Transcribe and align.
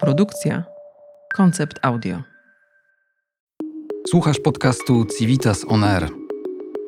Produkcja 0.00 0.64
Koncept 1.34 1.78
Audio. 1.82 2.22
Słuchasz 4.08 4.40
podcastu 4.40 5.06
Civitas 5.18 5.64
On 5.68 5.84
Air. 5.84 6.08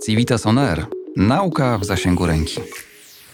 Civitas 0.07 0.47
On 0.47 0.59
Air. 0.59 0.87
Nauka 1.17 1.79
w 1.79 1.85
zasięgu 1.85 2.27
ręki. 2.27 2.61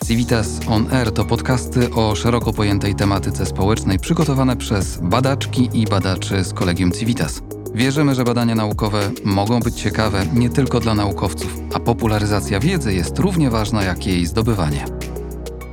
Civitas 0.06 0.60
On 0.68 0.94
Air 0.94 1.12
to 1.12 1.24
podcasty 1.24 1.90
o 1.94 2.14
szeroko 2.14 2.52
pojętej 2.52 2.94
tematyce 2.94 3.46
społecznej 3.46 3.98
przygotowane 3.98 4.56
przez 4.56 4.98
badaczki 5.02 5.70
i 5.72 5.84
badaczy 5.84 6.44
z 6.44 6.52
Kolegium 6.52 6.92
Civitas. 6.92 7.42
Wierzymy, 7.74 8.14
że 8.14 8.24
badania 8.24 8.54
naukowe 8.54 9.10
mogą 9.24 9.60
być 9.60 9.74
ciekawe 9.74 10.26
nie 10.34 10.50
tylko 10.50 10.80
dla 10.80 10.94
naukowców, 10.94 11.58
a 11.74 11.80
popularyzacja 11.80 12.60
wiedzy 12.60 12.94
jest 12.94 13.18
równie 13.18 13.50
ważna 13.50 13.84
jak 13.84 14.06
jej 14.06 14.26
zdobywanie. 14.26 14.95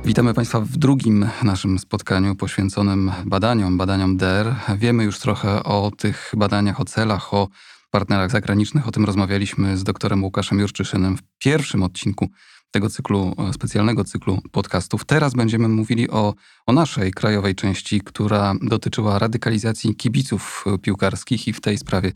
Witamy 0.04 0.34
Państwa 0.34 0.60
w 0.60 0.76
drugim 0.76 1.28
naszym 1.42 1.78
spotkaniu 1.78 2.34
poświęconym 2.34 3.12
badaniom, 3.24 3.78
badaniom 3.78 4.16
DER. 4.16 4.54
Wiemy 4.76 5.04
już 5.04 5.18
trochę 5.18 5.64
o 5.64 5.90
tych 5.98 6.32
badaniach, 6.36 6.80
o 6.80 6.84
celach, 6.84 7.34
o 7.34 7.48
partnerach 7.90 8.30
zagranicznych. 8.30 8.88
O 8.88 8.90
tym 8.90 9.04
rozmawialiśmy 9.04 9.76
z 9.76 9.84
doktorem 9.84 10.24
Łukaszem 10.24 10.60
Jurczyszynem 10.60 11.16
w 11.16 11.22
pierwszym 11.38 11.82
odcinku 11.82 12.28
tego 12.70 12.90
cyklu, 12.90 13.36
specjalnego 13.52 14.04
cyklu 14.04 14.40
podcastów. 14.52 15.04
Teraz 15.04 15.34
będziemy 15.34 15.68
mówili 15.68 16.10
o, 16.10 16.34
o 16.66 16.72
naszej 16.72 17.12
krajowej 17.12 17.54
części, 17.54 18.00
która 18.00 18.54
dotyczyła 18.62 19.18
radykalizacji 19.18 19.96
kibiców 19.96 20.64
piłkarskich 20.82 21.48
i 21.48 21.52
w 21.52 21.60
tej 21.60 21.78
sprawie 21.78 22.12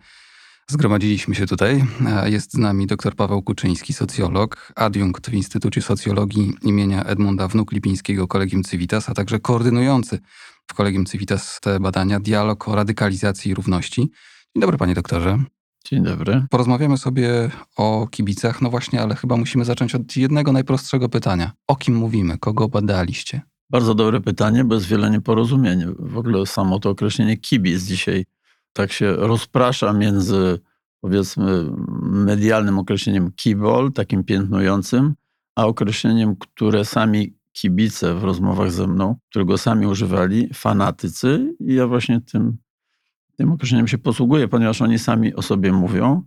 Zgromadziliśmy 0.70 1.34
się 1.34 1.46
tutaj. 1.46 1.84
Jest 2.24 2.52
z 2.52 2.56
nami 2.56 2.86
dr 2.86 3.16
Paweł 3.16 3.42
Kuczyński, 3.42 3.92
socjolog, 3.92 4.72
adiunkt 4.76 5.30
w 5.30 5.34
Instytucie 5.34 5.82
Socjologii 5.82 6.54
imienia 6.62 7.04
Edmunda 7.04 7.46
Wnuk-Lipińskiego 7.46 8.26
Kolegium 8.26 8.64
Civitas, 8.64 9.08
a 9.08 9.14
także 9.14 9.40
koordynujący 9.40 10.18
w 10.66 10.74
Kolegium 10.74 11.06
Civitas 11.06 11.60
te 11.60 11.80
badania 11.80 12.20
Dialog 12.20 12.68
o 12.68 12.74
radykalizacji 12.74 13.50
i 13.50 13.54
równości. 13.54 14.00
Dzień 14.56 14.60
dobry, 14.60 14.78
panie 14.78 14.94
doktorze. 14.94 15.38
Dzień 15.84 16.02
dobry. 16.02 16.46
Porozmawiamy 16.50 16.98
sobie 16.98 17.50
o 17.76 18.08
kibicach, 18.10 18.62
no 18.62 18.70
właśnie, 18.70 19.02
ale 19.02 19.16
chyba 19.16 19.36
musimy 19.36 19.64
zacząć 19.64 19.94
od 19.94 20.16
jednego 20.16 20.52
najprostszego 20.52 21.08
pytania. 21.08 21.52
O 21.66 21.76
kim 21.76 21.94
mówimy? 21.94 22.38
Kogo 22.38 22.68
badaliście? 22.68 23.40
Bardzo 23.70 23.94
dobre 23.94 24.20
pytanie, 24.20 24.64
bo 24.64 24.74
jest 24.74 24.86
wiele 24.86 25.10
nieporozumień. 25.10 25.84
W 25.98 26.18
ogóle 26.18 26.46
samo 26.46 26.78
to 26.78 26.90
określenie 26.90 27.36
kibic 27.36 27.82
dzisiaj 27.82 28.24
tak 28.78 28.92
się 28.92 29.12
rozprasza 29.12 29.92
między 29.92 30.58
powiedzmy 31.00 31.64
medialnym 32.00 32.78
określeniem 32.78 33.32
kibol, 33.32 33.92
takim 33.92 34.24
piętnującym, 34.24 35.14
a 35.56 35.66
określeniem, 35.66 36.36
które 36.36 36.84
sami 36.84 37.34
kibice 37.52 38.14
w 38.14 38.24
rozmowach 38.24 38.70
ze 38.72 38.86
mną, 38.86 39.16
którego 39.30 39.58
sami 39.58 39.86
używali, 39.86 40.50
fanatycy. 40.54 41.54
I 41.60 41.74
ja 41.74 41.86
właśnie 41.86 42.20
tym, 42.20 42.56
tym 43.36 43.52
określeniem 43.52 43.88
się 43.88 43.98
posługuję, 43.98 44.48
ponieważ 44.48 44.82
oni 44.82 44.98
sami 44.98 45.34
o 45.34 45.42
sobie 45.42 45.72
mówią, 45.72 46.22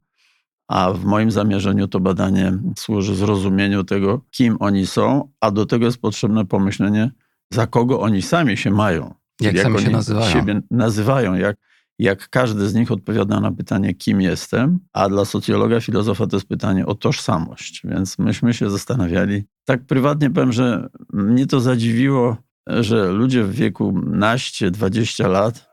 a 0.68 0.94
w 0.94 1.06
moim 1.06 1.32
zamierzeniu 1.32 1.88
to 1.88 2.00
badanie 2.00 2.54
służy 2.78 3.16
zrozumieniu 3.16 3.84
tego, 3.84 4.22
kim 4.32 4.58
oni 4.60 4.88
są, 4.88 5.30
a 5.40 5.52
do 5.52 5.66
tego 5.66 5.86
jest 5.86 6.02
potrzebne 6.02 6.46
pomyślenie, 6.46 7.12
za 7.54 7.68
kogo 7.68 8.02
oni 8.02 8.22
sami 8.22 8.58
się 8.58 8.72
mają. 8.72 9.14
Jak, 9.42 9.56
jak 9.56 9.64
sami 9.64 9.82
się 9.82 9.90
nazywają. 9.90 10.62
Nazywają, 10.72 11.34
jak 11.34 11.58
jak 12.02 12.30
każdy 12.30 12.70
z 12.70 12.74
nich 12.74 12.92
odpowiada 12.92 13.40
na 13.40 13.52
pytanie, 13.52 13.94
kim 13.94 14.22
jestem, 14.22 14.80
a 14.94 15.10
dla 15.10 15.26
socjologa, 15.26 15.80
filozofa 15.80 16.28
to 16.28 16.36
jest 16.36 16.48
pytanie 16.48 16.86
o 16.86 16.96
tożsamość. 16.96 17.82
Więc 17.84 18.20
myśmy 18.20 18.54
się 18.54 18.70
zastanawiali. 18.70 19.44
Tak 19.66 19.86
prywatnie 19.86 20.30
powiem, 20.30 20.52
że 20.52 20.90
mnie 21.14 21.48
to 21.48 21.60
zadziwiło, 21.60 22.38
że 22.68 23.12
ludzie 23.12 23.44
w 23.44 23.52
wieku 23.52 23.94
naście, 24.06 24.72
20 24.72 25.28
lat, 25.28 25.70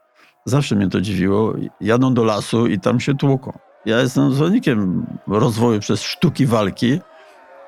zawsze 0.47 0.77
mnie 0.77 0.89
to 0.89 1.01
dziwiło, 1.01 1.55
jadą 1.81 2.15
do 2.15 2.25
lasu 2.25 2.67
i 2.67 2.81
tam 2.81 3.01
się 3.01 3.15
tłuką. 3.15 3.59
Ja 3.87 4.01
jestem 4.01 4.33
zwolennikiem 4.33 5.07
rozwoju 5.27 5.81
przez 5.81 6.03
sztuki 6.03 6.47
walki, 6.47 7.01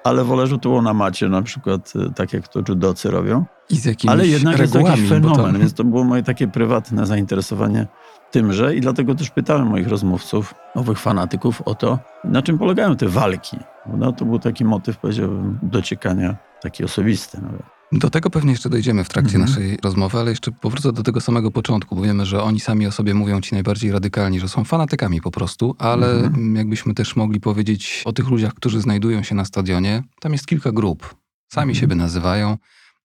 ale 0.05 0.25
wolę, 0.25 0.47
że 0.47 0.59
było 0.59 0.83
na 0.83 0.95
macie, 0.95 1.29
na 1.29 1.43
przykład 1.43 1.93
e, 1.97 2.13
tak 2.15 2.33
jak 2.33 2.49
to 2.49 2.63
judocy 2.69 3.11
robią. 3.11 3.45
I 3.71 3.77
z 3.77 3.85
jakimiś 3.85 4.13
Ale 4.13 4.27
jednak 4.27 4.59
jest 4.59 4.75
jakiś 4.75 5.09
fenomen, 5.09 5.59
więc 5.59 5.75
to 5.75 5.85
było 5.85 6.05
moje 6.05 6.23
takie 6.23 6.49
prywatne 6.49 7.07
zainteresowanie 7.07 7.87
tymże 8.31 8.77
i 8.77 8.81
dlatego 8.81 9.15
też 9.15 9.31
pytałem 9.31 9.67
moich 9.67 9.89
rozmówców, 9.89 10.55
owych 10.75 10.99
fanatyków 10.99 11.63
o 11.63 11.75
to, 11.75 11.99
na 12.25 12.43
czym 12.43 12.59
polegają 12.59 12.97
te 12.97 13.09
walki. 13.09 13.57
No, 13.87 14.13
to 14.13 14.25
był 14.25 14.39
taki 14.39 14.65
motyw, 14.65 14.99
powiedziałbym, 14.99 15.59
dociekania, 15.63 16.37
taki 16.63 16.85
osobisty 16.85 17.43
nawet. 17.43 17.63
Do 17.93 18.11
tego 18.11 18.31
pewnie 18.31 18.51
jeszcze 18.51 18.71
dojdziemy 18.71 19.05
w 19.05 19.09
trakcie 19.09 19.37
mhm. 19.37 19.51
naszej 19.51 19.79
rozmowy, 19.83 20.19
ale 20.19 20.31
jeszcze 20.31 20.53
powrócę 20.53 20.93
do 20.93 21.03
tego 21.03 21.21
samego 21.21 21.51
początku, 21.51 21.97
bo 21.97 22.03
wiemy, 22.03 22.27
że 22.27 22.43
oni 22.43 22.61
sami 22.61 22.87
o 22.87 22.93
sobie 22.93 23.15
mówią 23.15 23.41
ci 23.41 23.55
najbardziej 23.55 23.93
radykalni, 23.93 24.41
że 24.41 24.49
są 24.49 24.65
fanatykami 24.65 25.21
po 25.21 25.31
prostu, 25.31 25.77
ale 25.79 26.11
mhm. 26.13 26.57
jakbyśmy 26.57 26.95
też 26.95 27.17
mogli 27.17 27.41
powiedzieć 27.41 28.03
o 28.05 28.13
tych 28.13 28.29
ludziach, 28.29 28.55
którzy 28.55 28.81
znajdują 28.81 29.23
się 29.23 29.35
na 29.35 29.45
stadionie, 29.45 30.03
tam 30.21 30.33
jest 30.33 30.47
kilka 30.47 30.73
grup. 30.73 31.15
Sami 31.53 31.71
mhm. 31.71 31.81
siebie 31.81 31.95
nazywają, 31.95 32.57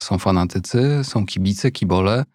są 0.03 0.17
fanatycy, 0.17 0.99
są 1.03 1.25
kibice, 1.25 1.71
kibole, 1.71 2.25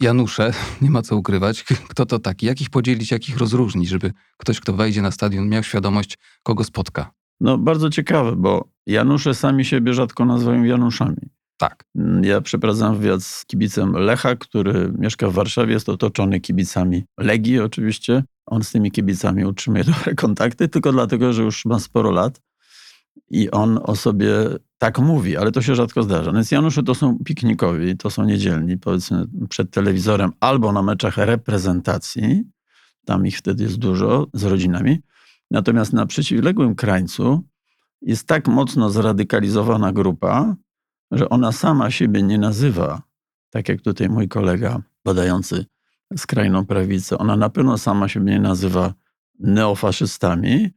Janusze, 0.00 0.52
nie 0.82 0.90
ma 0.90 1.02
co 1.02 1.16
ukrywać, 1.16 1.64
kto 1.90 2.06
to 2.06 2.18
taki, 2.18 2.46
jak 2.46 2.60
ich 2.60 2.70
podzielić, 2.70 3.10
jak 3.10 3.28
ich 3.28 3.38
rozróżnić, 3.38 3.88
żeby 3.88 4.12
ktoś, 4.36 4.60
kto 4.60 4.72
wejdzie 4.72 5.02
na 5.02 5.10
stadion, 5.10 5.48
miał 5.48 5.62
świadomość, 5.62 6.18
kogo 6.42 6.64
spotka. 6.64 7.10
No 7.40 7.58
bardzo 7.58 7.90
ciekawe, 7.90 8.36
bo 8.36 8.68
Janusze 8.86 9.34
sami 9.34 9.64
siebie 9.64 9.94
rzadko 9.94 10.24
nazywają 10.24 10.62
Januszami. 10.62 11.16
Tak. 11.58 11.84
Ja 12.22 12.40
przeprowadzam 12.40 12.98
wywiad 12.98 13.22
z 13.22 13.46
kibicem 13.46 13.92
Lecha, 13.92 14.36
który 14.36 14.92
mieszka 14.98 15.28
w 15.28 15.32
Warszawie, 15.32 15.72
jest 15.72 15.88
otoczony 15.88 16.40
kibicami 16.40 17.04
Legii 17.18 17.60
oczywiście. 17.60 18.24
On 18.46 18.64
z 18.64 18.70
tymi 18.70 18.90
kibicami 18.90 19.44
utrzymuje 19.44 19.84
dobre 19.94 20.14
kontakty, 20.14 20.68
tylko 20.68 20.92
dlatego, 20.92 21.32
że 21.32 21.42
już 21.42 21.64
ma 21.64 21.78
sporo 21.78 22.10
lat 22.10 22.40
i 23.30 23.50
on 23.50 23.78
o 23.82 23.96
sobie 23.96 24.32
tak 24.78 24.98
mówi, 24.98 25.36
ale 25.36 25.52
to 25.52 25.62
się 25.62 25.74
rzadko 25.74 26.02
zdarza. 26.02 26.32
Więc 26.32 26.50
Janusze 26.50 26.82
to 26.82 26.94
są 26.94 27.18
piknikowi, 27.24 27.96
to 27.96 28.10
są 28.10 28.24
niedzielni, 28.24 28.78
powiedzmy 28.78 29.26
przed 29.48 29.70
telewizorem 29.70 30.32
albo 30.40 30.72
na 30.72 30.82
meczach 30.82 31.16
reprezentacji. 31.16 32.44
Tam 33.04 33.26
ich 33.26 33.38
wtedy 33.38 33.64
jest 33.64 33.78
dużo 33.78 34.26
z 34.34 34.44
rodzinami. 34.44 34.98
Natomiast 35.50 35.92
na 35.92 36.06
przeciwległym 36.06 36.74
krańcu 36.74 37.44
jest 38.02 38.26
tak 38.26 38.48
mocno 38.48 38.90
zradykalizowana 38.90 39.92
grupa, 39.92 40.56
że 41.10 41.28
ona 41.28 41.52
sama 41.52 41.90
siebie 41.90 42.22
nie 42.22 42.38
nazywa, 42.38 43.02
tak 43.50 43.68
jak 43.68 43.80
tutaj 43.80 44.08
mój 44.08 44.28
kolega 44.28 44.82
badający 45.04 45.66
skrajną 46.16 46.66
prawicę, 46.66 47.18
ona 47.18 47.36
na 47.36 47.50
pewno 47.50 47.78
sama 47.78 48.08
siebie 48.08 48.32
nie 48.32 48.40
nazywa 48.40 48.94
neofaszystami, 49.38 50.70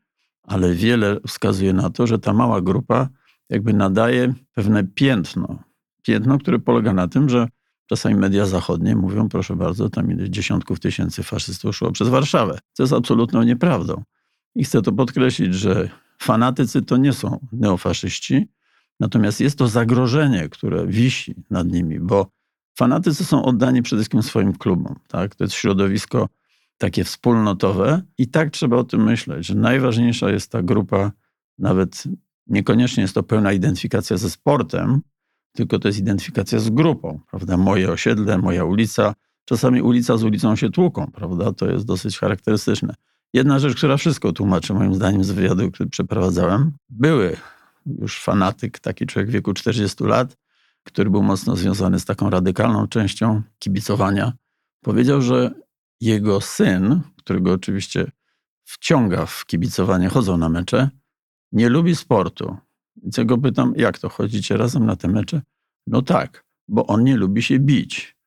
ale 0.43 0.73
wiele 0.73 1.17
wskazuje 1.27 1.73
na 1.73 1.89
to, 1.89 2.07
że 2.07 2.19
ta 2.19 2.33
mała 2.33 2.61
grupa 2.61 3.09
jakby 3.49 3.73
nadaje 3.73 4.33
pewne 4.53 4.83
piętno. 4.83 5.63
Piętno, 6.03 6.37
które 6.37 6.59
polega 6.59 6.93
na 6.93 7.07
tym, 7.07 7.29
że 7.29 7.47
czasami 7.85 8.15
media 8.15 8.45
zachodnie 8.45 8.95
mówią, 8.95 9.29
proszę 9.29 9.55
bardzo, 9.55 9.89
tam 9.89 10.11
ileś 10.11 10.29
dziesiątków 10.29 10.79
tysięcy 10.79 11.23
faszystów 11.23 11.75
szło 11.75 11.91
przez 11.91 12.09
Warszawę. 12.09 12.59
Co 12.73 12.83
jest 12.83 12.93
absolutną 12.93 13.43
nieprawdą. 13.43 14.03
I 14.55 14.63
chcę 14.63 14.81
to 14.81 14.91
podkreślić, 14.91 15.55
że 15.55 15.89
fanatycy 16.21 16.81
to 16.81 16.97
nie 16.97 17.13
są 17.13 17.47
neofaszyści, 17.51 18.47
natomiast 18.99 19.41
jest 19.41 19.57
to 19.57 19.67
zagrożenie, 19.67 20.49
które 20.49 20.87
wisi 20.87 21.35
nad 21.49 21.67
nimi, 21.67 21.99
bo 21.99 22.27
fanatycy 22.77 23.25
są 23.25 23.45
oddani 23.45 23.81
przede 23.81 23.99
wszystkim 23.99 24.23
swoim 24.23 24.53
klubom. 24.53 24.95
Tak? 25.07 25.35
To 25.35 25.43
jest 25.43 25.53
środowisko 25.53 26.29
takie 26.79 27.03
wspólnotowe 27.03 28.01
i 28.17 28.27
tak 28.27 28.49
trzeba 28.49 28.77
o 28.77 28.83
tym 28.83 29.03
myśleć, 29.03 29.45
że 29.45 29.55
najważniejsza 29.55 30.29
jest 30.29 30.51
ta 30.51 30.61
grupa, 30.61 31.11
nawet 31.57 32.03
niekoniecznie 32.47 33.01
jest 33.01 33.15
to 33.15 33.23
pełna 33.23 33.53
identyfikacja 33.53 34.17
ze 34.17 34.29
sportem, 34.29 35.01
tylko 35.51 35.79
to 35.79 35.87
jest 35.87 35.99
identyfikacja 35.99 36.59
z 36.59 36.69
grupą, 36.69 37.19
prawda? 37.31 37.57
Moje 37.57 37.91
osiedle, 37.91 38.37
moja 38.37 38.65
ulica. 38.65 39.13
Czasami 39.45 39.81
ulica 39.81 40.17
z 40.17 40.23
ulicą 40.23 40.55
się 40.55 40.69
tłuką, 40.69 41.11
prawda? 41.11 41.53
To 41.53 41.71
jest 41.71 41.85
dosyć 41.85 42.19
charakterystyczne. 42.19 42.95
Jedna 43.33 43.59
rzecz, 43.59 43.77
która 43.77 43.97
wszystko 43.97 44.33
tłumaczy, 44.33 44.73
moim 44.73 44.95
zdaniem, 44.95 45.23
z 45.23 45.31
wywiadu, 45.31 45.71
który 45.71 45.89
przeprowadzałem. 45.89 46.71
Były 46.89 47.37
już 47.85 48.21
fanatyk, 48.21 48.79
taki 48.79 49.05
człowiek 49.05 49.29
w 49.29 49.33
wieku 49.33 49.53
40 49.53 50.03
lat, 50.03 50.37
który 50.83 51.09
był 51.09 51.23
mocno 51.23 51.55
związany 51.55 51.99
z 51.99 52.05
taką 52.05 52.29
radykalną 52.29 52.87
częścią 52.87 53.41
kibicowania, 53.59 54.33
powiedział, 54.81 55.21
że 55.21 55.51
jego 56.01 56.41
syn, 56.41 57.01
którego 57.17 57.53
oczywiście 57.53 58.11
wciąga 58.63 59.25
w 59.25 59.45
kibicowanie, 59.45 60.09
chodzą 60.09 60.37
na 60.37 60.49
mecze, 60.49 60.89
nie 61.51 61.69
lubi 61.69 61.95
sportu. 61.95 62.57
Więc 62.95 63.17
ja 63.17 63.23
go 63.23 63.37
pytam, 63.37 63.73
jak 63.77 63.99
to, 63.99 64.09
chodzicie 64.09 64.57
razem 64.57 64.85
na 64.85 64.95
te 64.95 65.07
mecze? 65.07 65.41
No 65.87 66.01
tak, 66.01 66.45
bo 66.67 66.85
on 66.85 67.03
nie 67.03 67.17
lubi 67.17 67.43
się 67.43 67.59
bić. 67.59 68.17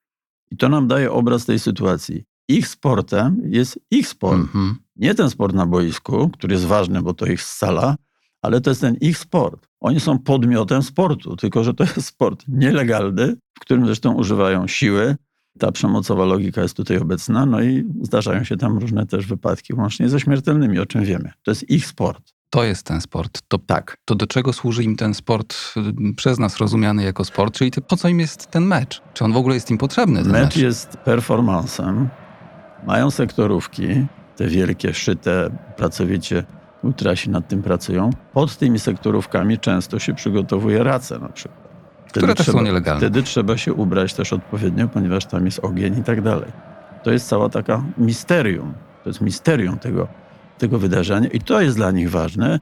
I 0.51 0.57
to 0.57 0.69
nam 0.69 0.87
daje 0.87 1.11
obraz 1.11 1.45
tej 1.45 1.59
sytuacji. 1.59 2.23
Ich 2.47 2.67
sportem 2.67 3.41
jest 3.45 3.79
ich 3.91 4.07
sport. 4.07 4.39
Mm-hmm. 4.39 4.73
Nie 4.95 5.15
ten 5.15 5.29
sport 5.29 5.55
na 5.55 5.65
boisku, 5.65 6.29
który 6.29 6.53
jest 6.53 6.65
ważny, 6.65 7.01
bo 7.01 7.13
to 7.13 7.25
ich 7.25 7.41
scala, 7.41 7.95
ale 8.41 8.61
to 8.61 8.69
jest 8.69 8.81
ten 8.81 8.95
ich 8.95 9.17
sport. 9.17 9.67
Oni 9.79 9.99
są 9.99 10.19
podmiotem 10.19 10.83
sportu, 10.83 11.35
tylko 11.35 11.63
że 11.63 11.73
to 11.73 11.83
jest 11.83 12.05
sport 12.05 12.43
nielegalny, 12.47 13.35
w 13.57 13.59
którym 13.59 13.85
zresztą 13.85 14.13
używają 14.13 14.67
siły, 14.67 15.15
Ta 15.59 15.71
przemocowa 15.71 16.25
logika 16.25 16.61
jest 16.61 16.77
tutaj 16.77 16.97
obecna, 16.97 17.45
no 17.45 17.61
i 17.61 17.83
zdarzają 18.01 18.43
się 18.43 18.57
tam 18.57 18.77
różne 18.77 19.05
też 19.05 19.25
wypadki, 19.27 19.73
łącznie 19.73 20.09
ze 20.09 20.19
śmiertelnymi, 20.19 20.79
o 20.79 20.85
czym 20.85 21.03
wiemy. 21.03 21.31
To 21.43 21.51
jest 21.51 21.69
ich 21.69 21.85
sport. 21.85 22.33
To 22.49 22.63
jest 22.63 22.85
ten 22.85 23.01
sport. 23.01 23.41
To, 23.47 23.57
Tak. 23.57 23.97
to 24.05 24.15
do 24.15 24.27
czego 24.27 24.53
służy 24.53 24.83
im 24.83 24.95
ten 24.95 25.13
sport 25.13 25.55
y, 26.11 26.13
przez 26.15 26.39
nas 26.39 26.57
rozumiany 26.57 27.03
jako 27.03 27.25
sport? 27.25 27.53
Czyli 27.57 27.71
to, 27.71 27.81
po 27.81 27.97
co 27.97 28.07
im 28.07 28.19
jest 28.19 28.47
ten 28.47 28.63
mecz? 28.65 29.01
Czy 29.13 29.23
on 29.25 29.33
w 29.33 29.37
ogóle 29.37 29.55
jest 29.55 29.71
im 29.71 29.77
potrzebny? 29.77 30.23
Mecz, 30.23 30.31
Mecz 30.31 30.57
jest 30.57 30.97
performansem. 30.97 32.09
Mają 32.87 33.11
sektorówki, 33.11 33.87
te 34.35 34.47
wielkie, 34.47 34.93
szyte, 34.93 35.49
pracowicie 35.77 36.43
ultrasi 36.83 37.29
nad 37.29 37.47
tym 37.47 37.63
pracują. 37.63 38.09
Pod 38.33 38.57
tymi 38.57 38.79
sektorówkami 38.79 39.59
często 39.59 39.99
się 39.99 40.13
przygotowuje 40.13 40.83
race 40.83 41.19
na 41.19 41.29
przykład. 41.29 41.62
Wtedy 42.13 42.27
Które 42.27 42.35
też 42.35 42.45
są 42.45 42.61
nielegalne. 42.61 42.99
Wtedy 42.99 43.23
trzeba 43.23 43.57
się 43.57 43.73
ubrać 43.73 44.13
też 44.13 44.33
odpowiednio, 44.33 44.87
ponieważ 44.87 45.25
tam 45.25 45.45
jest 45.45 45.59
ogień 45.59 45.97
i 45.97 46.03
tak 46.03 46.21
dalej. 46.21 46.51
To 47.03 47.11
jest 47.11 47.27
cała 47.27 47.49
taka 47.49 47.83
misterium. 47.97 48.73
To 49.03 49.09
jest 49.09 49.21
misterium 49.21 49.79
tego, 49.79 50.07
tego 50.57 50.79
wydarzenia 50.79 51.27
i 51.27 51.39
to 51.39 51.61
jest 51.61 51.77
dla 51.77 51.91
nich 51.91 52.09
ważne. 52.09 52.59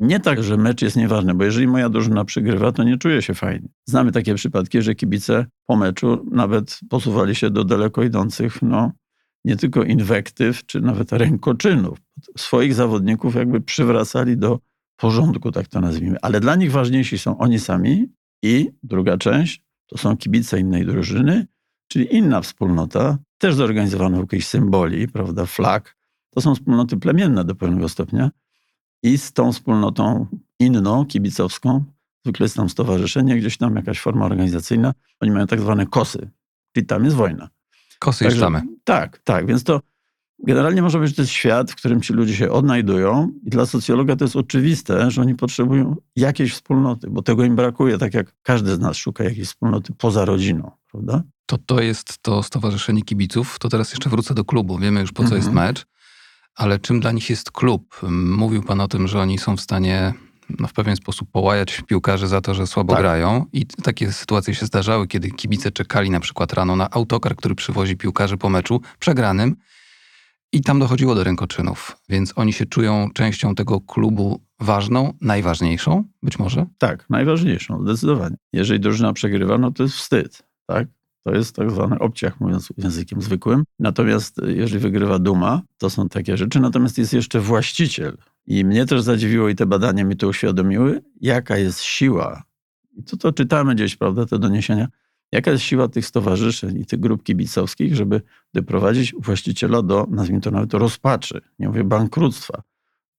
Nie 0.00 0.20
tak, 0.20 0.42
że 0.42 0.56
mecz 0.56 0.82
jest 0.82 0.96
nieważny, 0.96 1.34
bo 1.34 1.44
jeżeli 1.44 1.66
moja 1.66 1.88
drużyna 1.88 2.24
przegrywa, 2.24 2.72
to 2.72 2.84
nie 2.84 2.96
czuję 2.96 3.22
się 3.22 3.34
fajnie. 3.34 3.68
Znamy 3.84 4.12
takie 4.12 4.34
przypadki, 4.34 4.82
że 4.82 4.94
kibice 4.94 5.46
po 5.66 5.76
meczu 5.76 6.26
nawet 6.30 6.80
posuwali 6.90 7.34
się 7.34 7.50
do 7.50 7.64
daleko 7.64 8.02
idących, 8.02 8.62
no 8.62 8.92
nie 9.44 9.56
tylko 9.56 9.82
inwektyw, 9.82 10.66
czy 10.66 10.80
nawet 10.80 11.12
rękoczynów. 11.12 11.98
Swoich 12.38 12.74
zawodników 12.74 13.34
jakby 13.34 13.60
przywracali 13.60 14.36
do 14.36 14.58
porządku, 14.96 15.52
tak 15.52 15.68
to 15.68 15.80
nazwijmy. 15.80 16.16
Ale 16.22 16.40
dla 16.40 16.56
nich 16.56 16.72
ważniejsi 16.72 17.18
są 17.18 17.38
oni 17.38 17.58
sami 17.58 18.08
i 18.46 18.70
druga 18.82 19.16
część 19.16 19.62
to 19.86 19.98
są 19.98 20.16
kibice 20.16 20.60
innej 20.60 20.86
drużyny, 20.86 21.46
czyli 21.88 22.14
inna 22.16 22.40
wspólnota, 22.40 23.18
też 23.38 23.54
zorganizowana 23.54 24.16
wokół 24.16 24.28
jakichś 24.32 24.46
symboli, 24.46 25.08
prawda, 25.08 25.46
flag. 25.46 25.96
To 26.30 26.40
są 26.40 26.54
wspólnoty 26.54 26.96
plemienne 26.96 27.44
do 27.44 27.54
pewnego 27.54 27.88
stopnia 27.88 28.30
i 29.02 29.18
z 29.18 29.32
tą 29.32 29.52
wspólnotą 29.52 30.26
inną, 30.58 31.06
kibicowską, 31.06 31.84
zwykle 32.24 32.44
jest 32.44 32.56
tam 32.56 32.68
stowarzyszenie, 32.68 33.36
gdzieś 33.36 33.56
tam 33.56 33.76
jakaś 33.76 34.00
forma 34.00 34.26
organizacyjna, 34.26 34.94
oni 35.20 35.32
mają 35.32 35.46
tak 35.46 35.60
zwane 35.60 35.86
kosy, 35.86 36.30
czyli 36.72 36.86
tam 36.86 37.04
jest 37.04 37.16
wojna. 37.16 37.48
Kosy 37.98 38.24
i 38.24 38.26
Także- 38.26 38.40
sztamy. 38.40 38.62
Tak, 38.84 39.18
tak, 39.18 39.46
więc 39.46 39.64
to 39.64 39.80
generalnie 40.38 40.82
można 40.82 40.98
powiedzieć, 40.98 41.16
że 41.16 41.16
to 41.16 41.22
jest 41.22 41.32
świat, 41.32 41.70
w 41.72 41.74
którym 41.76 42.00
ci 42.00 42.12
ludzie 42.12 42.34
się 42.36 42.50
odnajdują 42.50 43.28
i 43.46 43.50
dla 43.50 43.66
socjologa 43.66 44.16
to 44.16 44.24
jest 44.24 44.36
oczywiste, 44.36 45.10
że 45.10 45.20
oni 45.22 45.34
potrzebują 45.34 45.96
jakiejś 46.16 46.52
wspólnoty, 46.54 47.10
bo 47.10 47.22
tego 47.22 47.44
im 47.44 47.56
brakuje, 47.56 47.98
tak 47.98 48.14
jak 48.14 48.34
każdy 48.42 48.74
z 48.74 48.78
nas 48.78 48.96
szuka 48.96 49.24
jakiejś 49.24 49.48
wspólnoty 49.48 49.92
poza 49.98 50.24
rodziną, 50.24 50.70
prawda? 50.90 51.22
To 51.46 51.58
to 51.58 51.80
jest 51.80 52.18
to 52.22 52.42
Stowarzyszenie 52.42 53.02
Kibiców. 53.02 53.58
To 53.58 53.68
teraz 53.68 53.90
jeszcze 53.90 54.10
wrócę 54.10 54.34
do 54.34 54.44
klubu. 54.44 54.78
Wiemy 54.78 55.00
już 55.00 55.12
po 55.12 55.22
co 55.22 55.22
Mhm. 55.22 55.42
jest 55.42 55.52
mecz, 55.54 55.86
ale 56.54 56.78
czym 56.78 57.00
dla 57.00 57.12
nich 57.12 57.30
jest 57.30 57.50
klub? 57.50 58.00
Mówił 58.10 58.62
pan 58.62 58.80
o 58.80 58.88
tym, 58.88 59.08
że 59.08 59.20
oni 59.20 59.38
są 59.38 59.56
w 59.56 59.60
stanie 59.60 60.14
no, 60.60 60.68
w 60.68 60.72
pewien 60.72 60.96
sposób 60.96 61.30
połajać 61.30 61.82
piłkarzy 61.86 62.28
za 62.28 62.40
to, 62.40 62.54
że 62.54 62.66
słabo 62.66 62.92
Tak. 62.92 63.02
grają. 63.02 63.44
I 63.52 63.66
takie 63.66 64.12
sytuacje 64.12 64.54
się 64.54 64.66
zdarzały, 64.66 65.06
kiedy 65.06 65.30
kibice 65.30 65.72
czekali 65.72 66.10
na 66.10 66.20
przykład 66.20 66.52
rano 66.52 66.76
na 66.76 66.90
autokar, 66.90 67.36
który 67.36 67.54
przywozi 67.54 67.96
piłkarzy 67.96 68.36
po 68.36 68.48
meczu 68.48 68.80
przegranym 68.98 69.56
i 70.56 70.60
tam 70.60 70.78
dochodziło 70.78 71.14
do 71.14 71.24
rękoczynów. 71.24 71.96
Więc 72.08 72.32
oni 72.36 72.52
się 72.52 72.66
czują 72.66 73.08
częścią 73.14 73.54
tego 73.54 73.80
klubu 73.80 74.40
ważną, 74.60 75.12
najważniejszą 75.20 76.04
być 76.22 76.38
może. 76.38 76.66
Tak, 76.78 77.10
najważniejszą, 77.10 77.82
zdecydowanie. 77.82 78.36
Jeżeli 78.52 78.80
drużyna 78.80 79.12
przegrywa, 79.12 79.58
no 79.58 79.72
to 79.72 79.82
jest 79.82 79.94
wstyd, 79.94 80.42
tak? 80.66 80.88
To 81.24 81.34
jest 81.34 81.56
tak 81.56 81.70
zwany 81.70 81.98
obciach, 81.98 82.40
mówiąc 82.40 82.68
językiem 82.76 83.22
zwykłym. 83.22 83.64
Natomiast 83.78 84.38
y, 84.38 84.52
jeżeli 84.52 84.78
wygrywa 84.78 85.18
duma, 85.18 85.62
to 85.78 85.90
są 85.90 86.08
takie 86.08 86.36
rzeczy. 86.36 86.60
Natomiast 86.60 86.98
jest 86.98 87.12
jeszcze 87.12 87.40
właściciel. 87.40 88.16
I 88.46 88.64
mnie 88.64 88.86
też 88.86 89.02
zadziwiło 89.02 89.48
i 89.48 89.54
te 89.54 89.66
badania 89.66 90.04
mi 90.04 90.16
to 90.16 90.28
uświadomiły, 90.28 91.02
jaka 91.20 91.56
jest 91.56 91.82
siła. 91.82 92.42
I 92.96 93.02
to, 93.02 93.16
to 93.16 93.32
czytamy 93.32 93.74
gdzieś, 93.74 93.96
prawda, 93.96 94.26
te 94.26 94.38
doniesienia. 94.38 94.88
Jaka 95.32 95.50
jest 95.50 95.64
siła 95.64 95.88
tych 95.88 96.06
stowarzyszeń 96.06 96.80
i 96.80 96.86
tych 96.86 97.00
grup 97.00 97.22
kibicowskich, 97.22 97.94
żeby 97.94 98.20
doprowadzić 98.54 99.14
właściciela 99.18 99.82
do, 99.82 100.06
nazwijmy 100.10 100.40
to 100.40 100.50
nawet, 100.50 100.74
rozpaczy. 100.74 101.40
Nie 101.58 101.68
mówię 101.68 101.84
bankructwa. 101.84 102.62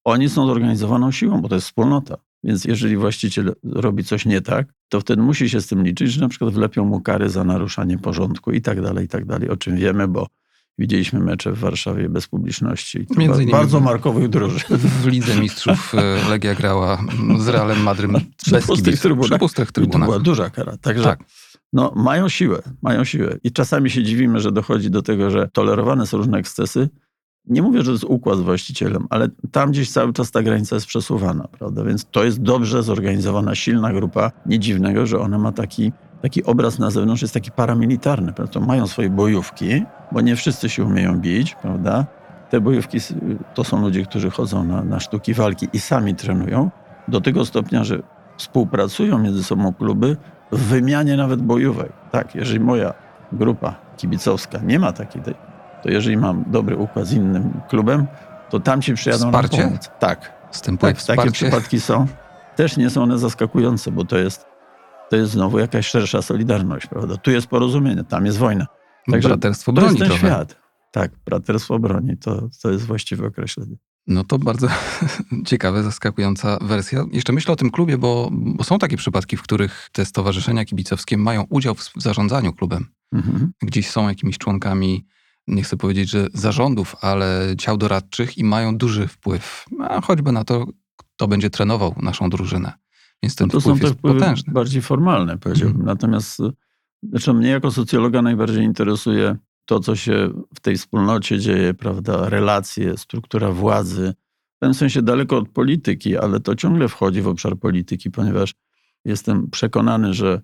Oni 0.03 0.29
są 0.29 0.47
zorganizowaną 0.47 1.11
siłą, 1.11 1.41
bo 1.41 1.49
to 1.49 1.55
jest 1.55 1.67
wspólnota. 1.67 2.17
Więc 2.43 2.65
jeżeli 2.65 2.97
właściciel 2.97 3.55
robi 3.63 4.03
coś 4.03 4.25
nie 4.25 4.41
tak, 4.41 4.67
to 4.89 5.01
wtedy 5.01 5.21
musi 5.21 5.49
się 5.49 5.61
z 5.61 5.67
tym 5.67 5.83
liczyć, 5.83 6.11
że 6.11 6.21
na 6.21 6.29
przykład 6.29 6.53
wlepią 6.53 6.85
mu 6.85 7.01
kary 7.01 7.29
za 7.29 7.43
naruszanie 7.43 7.97
porządku 7.97 8.51
i 8.51 8.61
tak 8.61 8.81
dalej, 8.81 9.05
i 9.05 9.07
tak 9.07 9.25
dalej, 9.25 9.49
o 9.49 9.57
czym 9.57 9.75
wiemy, 9.77 10.07
bo 10.07 10.27
widzieliśmy 10.77 11.19
mecze 11.19 11.51
w 11.51 11.59
Warszawie 11.59 12.09
bez 12.09 12.27
publiczności. 12.27 13.05
Między 13.17 13.43
innymi- 13.43 13.51
bardzo 13.51 13.79
markowych 13.79 14.29
drużyn. 14.29 14.77
W 14.77 15.05
Lidze 15.07 15.35
Mistrzów 15.41 15.93
e, 15.95 16.29
Legia 16.29 16.55
grała 16.55 17.03
z 17.39 17.47
Realem 17.47 17.83
Madrym 17.83 18.13
Przy 18.43 18.51
bez 18.51 18.67
pustych 18.67 18.99
trybunach. 18.99 19.29
Przy 19.29 19.39
pustych 19.39 19.63
I 19.69 19.73
to 19.73 19.81
trybunach. 19.81 20.09
była 20.09 20.19
duża 20.19 20.49
kara. 20.49 20.77
Także 20.77 21.03
Tak. 21.03 21.19
No, 21.77 21.91
mają 21.95 22.29
siłę, 22.29 22.61
mają 22.81 23.03
siłę. 23.03 23.37
I 23.43 23.51
czasami 23.51 23.89
się 23.89 24.03
dziwimy, 24.03 24.39
że 24.39 24.51
dochodzi 24.51 24.89
do 24.89 25.01
tego, 25.01 25.29
że 25.29 25.49
tolerowane 25.53 26.07
są 26.07 26.17
różne 26.17 26.37
ekscesy. 26.37 26.89
Nie 27.45 27.61
mówię, 27.61 27.79
że 27.79 27.85
to 27.85 27.91
jest 27.91 28.03
układ 28.03 28.37
z 28.37 28.41
właścicielem, 28.41 29.07
ale 29.09 29.29
tam 29.51 29.71
gdzieś 29.71 29.91
cały 29.91 30.13
czas 30.13 30.31
ta 30.31 30.43
granica 30.43 30.75
jest 30.75 30.87
przesuwana, 30.87 31.47
prawda? 31.47 31.83
Więc 31.83 32.05
to 32.11 32.23
jest 32.23 32.41
dobrze 32.41 32.83
zorganizowana, 32.83 33.55
silna 33.55 33.93
grupa. 33.93 34.31
Nie 34.45 34.59
dziwnego, 34.59 35.05
że 35.05 35.19
ona 35.19 35.37
ma 35.39 35.51
taki, 35.51 35.91
taki 36.21 36.43
obraz 36.43 36.79
na 36.79 36.91
zewnątrz, 36.91 37.21
jest 37.21 37.33
taki 37.33 37.51
paramilitarny. 37.51 38.33
Prawda? 38.33 38.59
Mają 38.59 38.87
swoje 38.87 39.09
bojówki, 39.09 39.83
bo 40.11 40.21
nie 40.21 40.35
wszyscy 40.35 40.69
się 40.69 40.83
umieją 40.83 41.19
bić, 41.19 41.55
prawda? 41.55 42.05
Te 42.49 42.61
bojówki 42.61 42.97
to 43.53 43.63
są 43.63 43.81
ludzie, 43.81 44.05
którzy 44.05 44.29
chodzą 44.29 44.63
na, 44.63 44.83
na 44.83 44.99
sztuki 44.99 45.33
walki 45.33 45.67
i 45.73 45.79
sami 45.79 46.15
trenują. 46.15 46.71
Do 47.07 47.21
tego 47.21 47.45
stopnia, 47.45 47.83
że 47.83 48.03
współpracują 48.37 49.19
między 49.19 49.43
sobą 49.43 49.73
kluby 49.73 50.17
w 50.51 50.59
wymianie 50.59 51.17
nawet 51.17 51.41
bojówek. 51.41 51.91
Tak, 52.11 52.35
jeżeli 52.35 52.59
moja 52.59 52.93
grupa 53.31 53.75
kibicowska 53.97 54.59
nie 54.63 54.79
ma 54.79 54.93
takiej, 54.93 55.21
to 55.83 55.89
jeżeli 55.89 56.17
mam 56.17 56.43
dobry 56.47 56.77
układ 56.77 57.05
z 57.07 57.13
innym 57.13 57.61
klubem, 57.69 58.07
to 58.49 58.59
tam 58.59 58.81
ci 58.81 58.93
przyjadą 58.93 59.25
Wsparcie? 59.25 59.57
na 59.57 59.63
pomoc. 59.67 59.89
Tak, 59.99 60.33
Wstępuje 60.51 60.93
tak, 60.93 61.03
takie 61.03 61.15
wsparcie. 61.15 61.31
przypadki 61.31 61.79
są. 61.79 62.07
Też 62.55 62.77
nie 62.77 62.89
są 62.89 63.03
one 63.03 63.17
zaskakujące, 63.17 63.91
bo 63.91 64.05
to 64.05 64.17
jest, 64.17 64.45
to 65.09 65.15
jest 65.15 65.31
znowu 65.31 65.59
jakaś 65.59 65.87
szersza 65.87 66.21
solidarność, 66.21 66.87
prawda? 66.87 67.17
Tu 67.17 67.31
jest 67.31 67.47
porozumienie, 67.47 68.03
tam 68.03 68.25
jest 68.25 68.37
wojna. 68.37 68.65
Także 69.11 69.29
Braterstwo 69.29 69.71
To 69.71 69.75
broni 69.81 69.87
jest 69.87 69.99
ten 69.99 70.07
trochę. 70.07 70.27
świat. 70.27 70.55
Tak, 70.91 71.11
braterstwo 71.25 71.79
broni, 71.79 72.17
to, 72.17 72.41
to 72.61 72.71
jest 72.71 72.85
właściwe 72.85 73.27
określenie. 73.27 73.75
No 74.07 74.23
to 74.23 74.39
bardzo 74.39 74.67
ciekawe, 75.45 75.83
zaskakująca 75.83 76.57
wersja. 76.61 77.05
Jeszcze 77.11 77.33
myślę 77.33 77.53
o 77.53 77.55
tym 77.55 77.71
klubie, 77.71 77.97
bo, 77.97 78.29
bo 78.31 78.63
są 78.63 78.79
takie 78.79 78.97
przypadki, 78.97 79.37
w 79.37 79.41
których 79.41 79.89
te 79.91 80.05
stowarzyszenia 80.05 80.65
kibicowskie 80.65 81.17
mają 81.17 81.45
udział 81.49 81.75
w, 81.75 81.91
zarządzaniu 81.95 82.53
klubem. 82.53 82.85
Mhm. 83.13 83.51
Gdzieś 83.61 83.89
są 83.89 84.07
jakimiś 84.09 84.37
członkami, 84.37 85.05
nie 85.47 85.63
chcę 85.63 85.77
powiedzieć, 85.77 86.09
że 86.09 86.27
zarządów, 86.33 86.95
ale 87.01 87.55
ciał 87.57 87.77
doradczych 87.77 88.37
i 88.37 88.43
mają 88.43 88.77
duży 88.77 89.07
wpływ, 89.07 89.65
a 89.89 90.01
choćby 90.01 90.31
na 90.31 90.43
to, 90.43 90.65
kto 90.97 91.27
będzie 91.27 91.49
trenował 91.49 91.95
naszą 92.01 92.29
drużynę. 92.29 92.73
Więc 93.23 93.35
ten 93.35 93.47
No 93.47 93.51
to 93.51 93.61
są 93.61 93.75
wpływ 93.75 93.81
te 93.81 93.87
jest 93.87 94.01
potężny. 94.01 94.53
bardziej 94.53 94.81
formalne, 94.81 95.37
powiedziałbym. 95.37 95.77
Mhm. 95.81 95.85
Natomiast 95.85 96.39
y, 96.39 96.51
znaczy 97.03 97.33
mnie 97.33 97.49
jako 97.49 97.71
socjologa 97.71 98.21
najbardziej 98.21 98.63
interesuje 98.63 99.35
to, 99.67 99.79
co 99.79 99.95
się 99.95 100.29
w 100.55 100.59
tej 100.59 100.77
wspólnocie 100.77 101.39
dzieje, 101.39 101.73
prawda? 101.73 102.29
Relacje, 102.29 102.97
struktura 102.97 103.51
władzy. 103.51 104.13
W 104.55 104.59
pewnym 104.59 104.73
sensie 104.73 105.01
daleko 105.01 105.37
od 105.37 105.49
polityki, 105.49 106.17
ale 106.17 106.39
to 106.39 106.55
ciągle 106.55 106.87
wchodzi 106.87 107.21
w 107.21 107.27
obszar 107.27 107.57
polityki, 107.57 108.11
ponieważ 108.11 108.53
jestem 109.05 109.49
przekonany, 109.49 110.13
że 110.13 110.41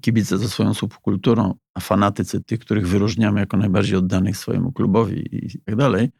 kibice 0.00 0.38
ze 0.38 0.48
swoją 0.48 0.74
subkulturą, 0.74 1.54
a 1.74 1.80
fanatycy 1.80 2.40
tych, 2.40 2.60
których 2.60 2.88
wyróżniamy 2.88 3.40
jako 3.40 3.56
najbardziej 3.56 3.96
oddanych 3.96 4.36
swojemu 4.36 4.72
klubowi 4.72 5.46
i 5.46 5.60
tak 5.64 5.76
dalej, 5.76 6.10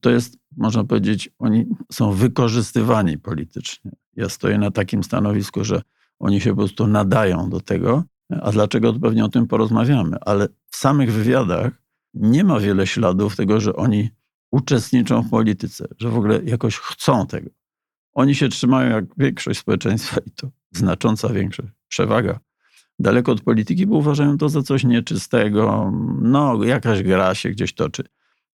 to 0.00 0.10
jest, 0.10 0.38
można 0.56 0.84
powiedzieć, 0.84 1.30
oni 1.38 1.66
są 1.92 2.12
wykorzystywani 2.12 3.18
politycznie. 3.18 3.90
Ja 4.16 4.28
stoję 4.28 4.58
na 4.58 4.70
takim 4.70 5.04
stanowisku, 5.04 5.64
że 5.64 5.82
oni 6.18 6.40
się 6.40 6.50
po 6.50 6.56
prostu 6.56 6.86
nadają 6.86 7.50
do 7.50 7.60
tego. 7.60 8.04
A 8.42 8.52
dlaczego? 8.52 8.92
To 8.92 9.00
pewnie 9.00 9.24
o 9.24 9.28
tym 9.28 9.46
porozmawiamy. 9.46 10.16
Ale 10.20 10.48
w 10.70 10.76
samych 10.76 11.12
wywiadach 11.12 11.85
nie 12.16 12.44
ma 12.44 12.60
wiele 12.60 12.86
śladów 12.86 13.36
tego, 13.36 13.60
że 13.60 13.76
oni 13.76 14.10
uczestniczą 14.50 15.22
w 15.22 15.30
polityce, 15.30 15.88
że 15.98 16.08
w 16.08 16.16
ogóle 16.16 16.40
jakoś 16.44 16.76
chcą 16.76 17.26
tego. 17.26 17.50
Oni 18.14 18.34
się 18.34 18.48
trzymają 18.48 18.90
jak 18.90 19.04
większość 19.16 19.60
społeczeństwa 19.60 20.20
i 20.26 20.30
to 20.30 20.50
znacząca 20.72 21.28
większość, 21.28 21.68
przewaga. 21.88 22.40
Daleko 22.98 23.32
od 23.32 23.40
polityki, 23.40 23.86
bo 23.86 23.96
uważają 23.96 24.38
to 24.38 24.48
za 24.48 24.62
coś 24.62 24.84
nieczystego. 24.84 25.92
No, 26.22 26.64
jakaś 26.64 27.02
gra 27.02 27.34
się 27.34 27.50
gdzieś 27.50 27.74
toczy. 27.74 28.04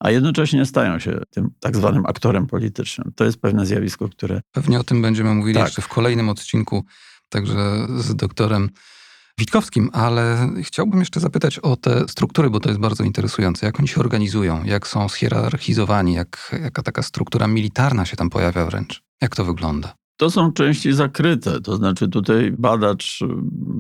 A 0.01 0.11
jednocześnie 0.11 0.67
stają 0.67 0.99
się 0.99 1.21
tym 1.31 1.51
tak 1.61 1.77
zwanym 1.77 2.07
aktorem 2.07 2.47
politycznym. 2.47 3.13
To 3.17 3.25
jest 3.25 3.41
pewne 3.41 3.67
zjawisko, 3.67 4.09
które 4.09 4.41
Pewnie 4.53 4.81
o 4.81 4.85
tym 4.85 5.03
będziemy 5.03 5.35
mówili 5.35 5.55
Tak. 5.55 5.65
jeszcze 5.65 5.83
w 5.83 5.89
kolejnym 5.89 6.29
odcinku, 6.29 6.85
także 7.29 7.87
z 7.99 8.17
doktorem 8.17 8.71
Witkowskim, 9.39 9.91
ale 9.93 10.49
chciałbym 10.63 11.01
jeszcze 11.01 11.21
zapytać 11.21 11.59
o 11.59 11.77
te 11.77 12.09
struktury, 12.09 12.51
bo 12.51 12.61
to 12.61 12.69
jest 12.69 12.81
bardzo 12.81 13.05
interesujące. 13.05 13.67
Jak 13.67 13.79
oni 13.79 13.89
się 13.89 14.01
organizują, 14.01 14.65
jak 14.65 14.87
są 14.87 15.09
schierarchizowani, 15.09 16.15
jak, 16.15 16.57
jaka 16.63 16.83
taka 16.83 17.03
struktura 17.03 17.47
militarna 17.47 18.05
się 18.05 18.17
tam 18.17 18.31
pojawia 18.31 18.67
wręcz. 18.67 19.03
Jak 19.21 19.37
to 19.37 19.45
wygląda? 19.45 19.95
To 20.17 20.31
są 20.31 20.53
części 20.53 20.93
zakryte, 20.93 21.61
to 21.61 21.77
znaczy 21.77 22.09
tutaj 22.09 22.53
badacz 22.59 23.23
y, 23.23 23.27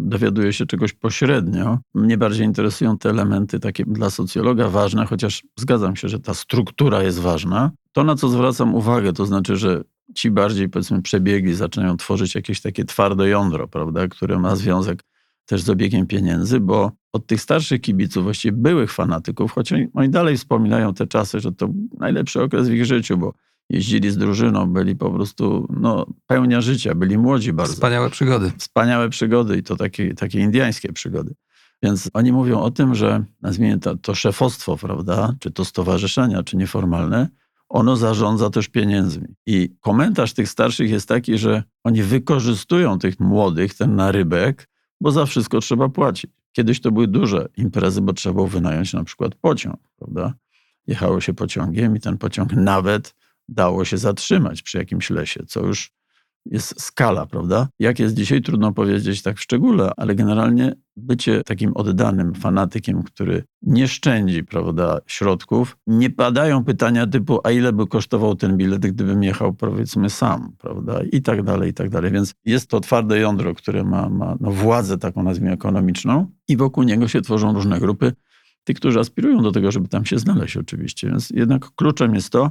dowiaduje 0.04 0.52
się 0.52 0.66
czegoś 0.66 0.92
pośrednio. 0.92 1.78
Mnie 1.94 2.18
bardziej 2.18 2.46
interesują 2.46 2.98
te 2.98 3.10
elementy 3.10 3.60
takie 3.60 3.84
dla 3.84 4.10
socjologa 4.10 4.68
ważne, 4.68 5.06
chociaż 5.06 5.42
zgadzam 5.58 5.96
się, 5.96 6.08
że 6.08 6.20
ta 6.20 6.34
struktura 6.34 7.02
jest 7.02 7.18
ważna. 7.18 7.70
To, 7.92 8.04
na 8.04 8.14
co 8.14 8.28
zwracam 8.28 8.74
uwagę, 8.74 9.12
to 9.12 9.26
znaczy, 9.26 9.56
że 9.56 9.84
ci 10.14 10.30
bardziej, 10.30 10.68
powiedzmy, 10.68 11.02
przebiegli 11.02 11.54
zaczynają 11.54 11.96
tworzyć 11.96 12.34
jakieś 12.34 12.60
takie 12.60 12.84
twarde 12.84 13.28
jądro, 13.28 13.68
prawda, 13.68 14.08
które 14.08 14.38
ma 14.38 14.56
związek 14.56 15.02
też 15.46 15.62
z 15.62 15.70
obiegiem 15.70 16.06
pieniędzy, 16.06 16.60
bo 16.60 16.92
od 17.12 17.26
tych 17.26 17.40
starszych 17.40 17.80
kibiców, 17.80 18.24
właściwie 18.24 18.56
byłych 18.56 18.92
fanatyków, 18.92 19.52
choć 19.52 19.72
oni, 19.72 19.86
oni 19.94 20.08
dalej 20.08 20.36
wspominają 20.36 20.94
te 20.94 21.06
czasy, 21.06 21.40
że 21.40 21.52
to 21.52 21.68
najlepszy 21.98 22.42
okres 22.42 22.68
w 22.68 22.72
ich 22.72 22.84
życiu, 22.84 23.18
bo 23.18 23.34
jeździli 23.70 24.10
z 24.10 24.16
drużyną, 24.16 24.66
byli 24.66 24.96
po 24.96 25.10
prostu 25.10 25.68
no, 25.80 26.06
pełnia 26.26 26.60
życia, 26.60 26.94
byli 26.94 27.18
młodzi 27.18 27.52
bardzo. 27.52 27.72
Wspaniałe 27.72 28.10
przygody. 28.10 28.52
Wspaniałe 28.58 29.08
przygody 29.08 29.56
i 29.56 29.62
to 29.62 29.76
takie, 29.76 30.14
takie 30.14 30.40
indyjskie 30.40 30.92
przygody. 30.92 31.34
Więc 31.82 32.10
oni 32.14 32.32
mówią 32.32 32.60
o 32.60 32.70
tym, 32.70 32.94
że 32.94 33.24
nazwijmy 33.42 33.78
to, 33.78 33.96
to 33.96 34.14
szefostwo, 34.14 34.76
prawda, 34.76 35.34
czy 35.40 35.50
to 35.50 35.64
stowarzyszenia, 35.64 36.42
czy 36.42 36.56
nieformalne, 36.56 37.28
ono 37.68 37.96
zarządza 37.96 38.50
też 38.50 38.68
pieniędzmi. 38.68 39.28
I 39.46 39.76
komentarz 39.80 40.32
tych 40.32 40.48
starszych 40.48 40.90
jest 40.90 41.08
taki, 41.08 41.38
że 41.38 41.62
oni 41.84 42.02
wykorzystują 42.02 42.98
tych 42.98 43.20
młodych, 43.20 43.74
ten 43.74 43.96
narybek, 43.96 44.68
bo 45.02 45.10
za 45.10 45.26
wszystko 45.26 45.60
trzeba 45.60 45.88
płacić. 45.88 46.30
Kiedyś 46.52 46.80
to 46.80 46.92
były 46.92 47.08
duże 47.08 47.48
imprezy, 47.56 48.00
bo 48.00 48.12
trzeba 48.12 48.34
było 48.34 48.46
wynająć 48.46 48.92
na 48.92 49.04
przykład 49.04 49.34
pociąg, 49.34 49.76
prawda? 49.96 50.34
Jechało 50.86 51.20
się 51.20 51.34
pociągiem 51.34 51.96
i 51.96 52.00
ten 52.00 52.18
pociąg 52.18 52.52
nawet 52.52 53.14
dało 53.48 53.84
się 53.84 53.98
zatrzymać 53.98 54.62
przy 54.62 54.78
jakimś 54.78 55.10
lesie, 55.10 55.40
co 55.46 55.60
już 55.60 55.92
jest 56.46 56.82
skala, 56.82 57.26
prawda? 57.26 57.68
Jak 57.78 57.98
jest 57.98 58.14
dzisiaj, 58.14 58.42
trudno 58.42 58.72
powiedzieć 58.72 59.22
tak 59.22 59.36
w 59.36 59.40
szczególe, 59.40 59.90
ale 59.96 60.14
generalnie 60.14 60.74
bycie 60.96 61.42
takim 61.42 61.72
oddanym 61.74 62.34
fanatykiem, 62.34 63.02
który 63.02 63.44
nie 63.62 63.88
szczędzi, 63.88 64.44
prawda, 64.44 64.98
środków, 65.06 65.76
nie 65.86 66.10
padają 66.10 66.64
pytania 66.64 67.06
typu, 67.06 67.40
a 67.44 67.50
ile 67.50 67.72
by 67.72 67.86
kosztował 67.86 68.34
ten 68.34 68.56
bilet, 68.56 68.86
gdybym 68.86 69.22
jechał, 69.22 69.52
powiedzmy, 69.52 70.10
sam, 70.10 70.52
prawda, 70.58 71.00
i 71.12 71.22
tak 71.22 71.42
dalej, 71.42 71.70
i 71.70 71.74
tak 71.74 71.90
dalej. 71.90 72.12
Więc 72.12 72.34
jest 72.44 72.70
to 72.70 72.80
twarde 72.80 73.18
jądro, 73.18 73.54
które 73.54 73.84
ma, 73.84 74.08
ma 74.08 74.36
no, 74.40 74.50
władzę 74.50 74.98
taką, 74.98 75.22
nazwijmy, 75.22 75.52
ekonomiczną 75.52 76.26
i 76.48 76.56
wokół 76.56 76.84
niego 76.84 77.08
się 77.08 77.20
tworzą 77.20 77.52
różne 77.52 77.80
grupy, 77.80 78.12
tych, 78.64 78.76
którzy 78.76 79.00
aspirują 79.00 79.42
do 79.42 79.52
tego, 79.52 79.70
żeby 79.70 79.88
tam 79.88 80.04
się 80.04 80.18
znaleźć 80.18 80.56
oczywiście. 80.56 81.08
Więc 81.08 81.30
jednak 81.30 81.70
kluczem 81.74 82.14
jest 82.14 82.30
to, 82.30 82.50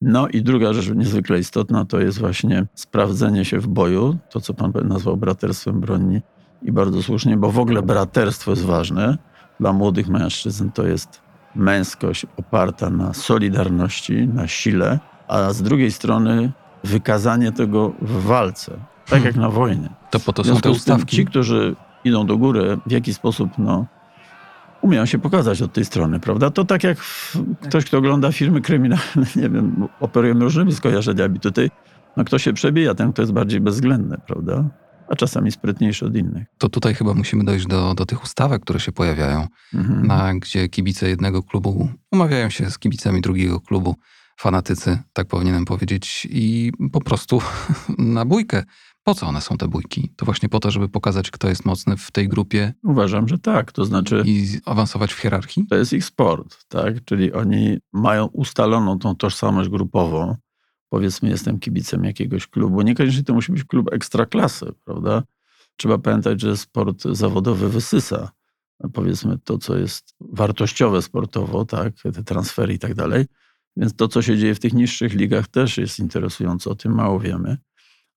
no 0.00 0.28
i 0.28 0.42
druga 0.42 0.72
rzecz 0.72 0.90
niezwykle 0.90 1.38
istotna 1.38 1.84
to 1.84 2.00
jest 2.00 2.18
właśnie 2.18 2.66
sprawdzenie 2.74 3.44
się 3.44 3.58
w 3.58 3.66
boju, 3.68 4.16
to 4.30 4.40
co 4.40 4.54
pan 4.54 4.72
nazwał 4.84 5.16
braterstwem 5.16 5.80
broni 5.80 6.20
i 6.62 6.72
bardzo 6.72 7.02
słusznie, 7.02 7.36
bo 7.36 7.50
w 7.50 7.58
ogóle 7.58 7.82
braterstwo 7.82 8.50
jest 8.50 8.64
ważne. 8.64 9.18
Dla 9.60 9.72
młodych 9.72 10.08
mężczyzn 10.08 10.70
to 10.70 10.86
jest 10.86 11.20
męskość 11.54 12.26
oparta 12.36 12.90
na 12.90 13.14
solidarności, 13.14 14.28
na 14.28 14.48
sile, 14.48 14.98
a 15.28 15.52
z 15.52 15.62
drugiej 15.62 15.92
strony 15.92 16.52
wykazanie 16.84 17.52
tego 17.52 17.92
w 18.02 18.22
walce, 18.22 18.72
tak 18.72 19.08
hmm. 19.08 19.26
jak 19.26 19.36
na 19.36 19.50
wojnie. 19.50 19.88
To 20.10 20.20
po 20.20 20.32
to 20.32 20.44
są 20.44 20.60
te 20.60 20.70
ustawki. 20.70 21.16
Ci, 21.16 21.24
którzy 21.24 21.76
idą 22.04 22.26
do 22.26 22.38
góry, 22.38 22.78
w 22.86 22.90
jaki 22.90 23.14
sposób 23.14 23.50
no, 23.58 23.86
umieją 24.84 25.06
się 25.06 25.18
pokazać 25.18 25.62
od 25.62 25.72
tej 25.72 25.84
strony, 25.84 26.20
prawda? 26.20 26.50
To 26.50 26.64
tak 26.64 26.84
jak 26.84 26.98
ktoś, 27.60 27.84
kto 27.84 27.98
ogląda 27.98 28.32
filmy 28.32 28.60
kryminalne, 28.60 29.26
nie 29.42 29.50
wiem, 29.50 29.88
operujemy 30.00 30.44
różnymi 30.44 30.72
skojarzeniami. 30.74 31.40
Tutaj 31.40 31.70
no, 32.16 32.24
kto 32.24 32.38
się 32.38 32.52
przebija, 32.52 32.94
ten, 32.94 33.12
kto 33.12 33.22
jest 33.22 33.32
bardziej 33.32 33.60
bezwzględny, 33.60 34.16
prawda? 34.26 34.70
A 35.08 35.16
czasami 35.16 35.52
sprytniejszy 35.52 36.06
od 36.06 36.16
innych. 36.16 36.46
To 36.58 36.68
tutaj 36.68 36.94
chyba 36.94 37.14
musimy 37.14 37.44
dojść 37.44 37.66
do, 37.66 37.94
do 37.94 38.06
tych 38.06 38.22
ustawek, 38.22 38.62
które 38.62 38.80
się 38.80 38.92
pojawiają, 38.92 39.46
mhm. 39.74 40.06
na, 40.06 40.34
gdzie 40.34 40.68
kibice 40.68 41.08
jednego 41.08 41.42
klubu 41.42 41.88
umawiają 42.12 42.50
się 42.50 42.70
z 42.70 42.78
kibicami 42.78 43.20
drugiego 43.20 43.60
klubu, 43.60 43.96
fanatycy, 44.40 44.98
tak 45.12 45.28
powinienem 45.28 45.64
powiedzieć, 45.64 46.28
i 46.30 46.72
po 46.92 47.00
prostu 47.00 47.40
na 47.98 48.24
bójkę 48.24 48.62
po 49.04 49.14
co 49.14 49.26
one 49.26 49.40
są 49.40 49.56
te 49.56 49.68
bójki? 49.68 50.12
To 50.16 50.24
właśnie 50.24 50.48
po 50.48 50.60
to, 50.60 50.70
żeby 50.70 50.88
pokazać, 50.88 51.30
kto 51.30 51.48
jest 51.48 51.64
mocny 51.64 51.96
w 51.96 52.10
tej 52.10 52.28
grupie? 52.28 52.74
Uważam, 52.82 53.28
że 53.28 53.38
tak. 53.38 53.72
To 53.72 53.84
znaczy. 53.84 54.22
I 54.26 54.46
awansować 54.64 55.12
w 55.12 55.18
hierarchii? 55.18 55.66
To 55.66 55.76
jest 55.76 55.92
ich 55.92 56.04
sport, 56.04 56.64
tak? 56.68 57.04
Czyli 57.04 57.32
oni 57.32 57.78
mają 57.92 58.26
ustaloną 58.26 58.98
tą 58.98 59.16
tożsamość 59.16 59.68
grupową. 59.68 60.36
Powiedzmy, 60.88 61.28
jestem 61.28 61.58
kibicem 61.58 62.04
jakiegoś 62.04 62.46
klubu. 62.46 62.82
Niekoniecznie 62.82 63.22
to 63.22 63.34
musi 63.34 63.52
być 63.52 63.64
klub 63.64 63.92
ekstraklasy, 63.92 64.72
prawda? 64.84 65.22
Trzeba 65.76 65.98
pamiętać, 65.98 66.40
że 66.40 66.56
sport 66.56 67.02
zawodowy 67.02 67.68
wysysa 67.68 68.30
powiedzmy 68.92 69.38
to, 69.38 69.58
co 69.58 69.76
jest 69.76 70.14
wartościowe 70.20 71.02
sportowo, 71.02 71.64
tak, 71.64 71.94
te 72.02 72.24
transfery 72.24 72.74
i 72.74 72.78
tak 72.78 72.94
dalej. 72.94 73.26
Więc 73.76 73.96
to, 73.96 74.08
co 74.08 74.22
się 74.22 74.38
dzieje 74.38 74.54
w 74.54 74.60
tych 74.60 74.72
niższych 74.72 75.14
ligach, 75.14 75.48
też 75.48 75.78
jest 75.78 75.98
interesujące, 75.98 76.70
o 76.70 76.74
tym 76.74 76.94
mało 76.94 77.20
wiemy. 77.20 77.56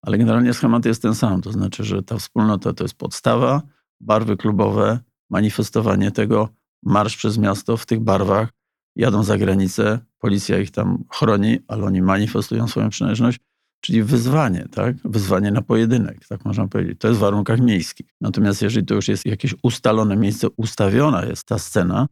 Ale 0.02 0.18
generalnie 0.18 0.54
schemat 0.54 0.84
jest 0.84 1.02
ten 1.02 1.14
sam, 1.14 1.42
to 1.42 1.52
znaczy, 1.52 1.84
że 1.84 2.02
ta 2.02 2.18
wspólnota 2.18 2.72
to 2.72 2.84
jest 2.84 2.94
podstawa, 2.94 3.62
barwy 4.00 4.36
klubowe, 4.36 4.98
manifestowanie 5.30 6.10
tego, 6.10 6.48
marsz 6.82 7.16
przez 7.16 7.38
miasto 7.38 7.76
w 7.76 7.86
tych 7.86 8.00
barwach, 8.00 8.48
jadą 8.96 9.22
za 9.22 9.38
granicę, 9.38 9.98
policja 10.18 10.58
ich 10.58 10.70
tam 10.70 11.04
chroni, 11.12 11.58
ale 11.68 11.84
oni 11.84 12.02
manifestują 12.02 12.68
swoją 12.68 12.88
przynależność, 12.88 13.40
czyli 13.80 14.02
wyzwanie, 14.02 14.66
tak? 14.70 14.96
Wyzwanie 15.04 15.50
na 15.50 15.62
pojedynek, 15.62 16.26
tak 16.28 16.44
można 16.44 16.68
powiedzieć. 16.68 17.00
To 17.00 17.08
jest 17.08 17.18
w 17.18 17.20
warunkach 17.20 17.60
miejskich. 17.60 18.06
Natomiast 18.20 18.62
jeżeli 18.62 18.86
to 18.86 18.94
już 18.94 19.08
jest 19.08 19.26
jakieś 19.26 19.54
ustalone 19.62 20.16
miejsce, 20.16 20.48
ustawiona 20.56 21.24
jest 21.24 21.46
ta 21.46 21.58
scena, 21.58 22.08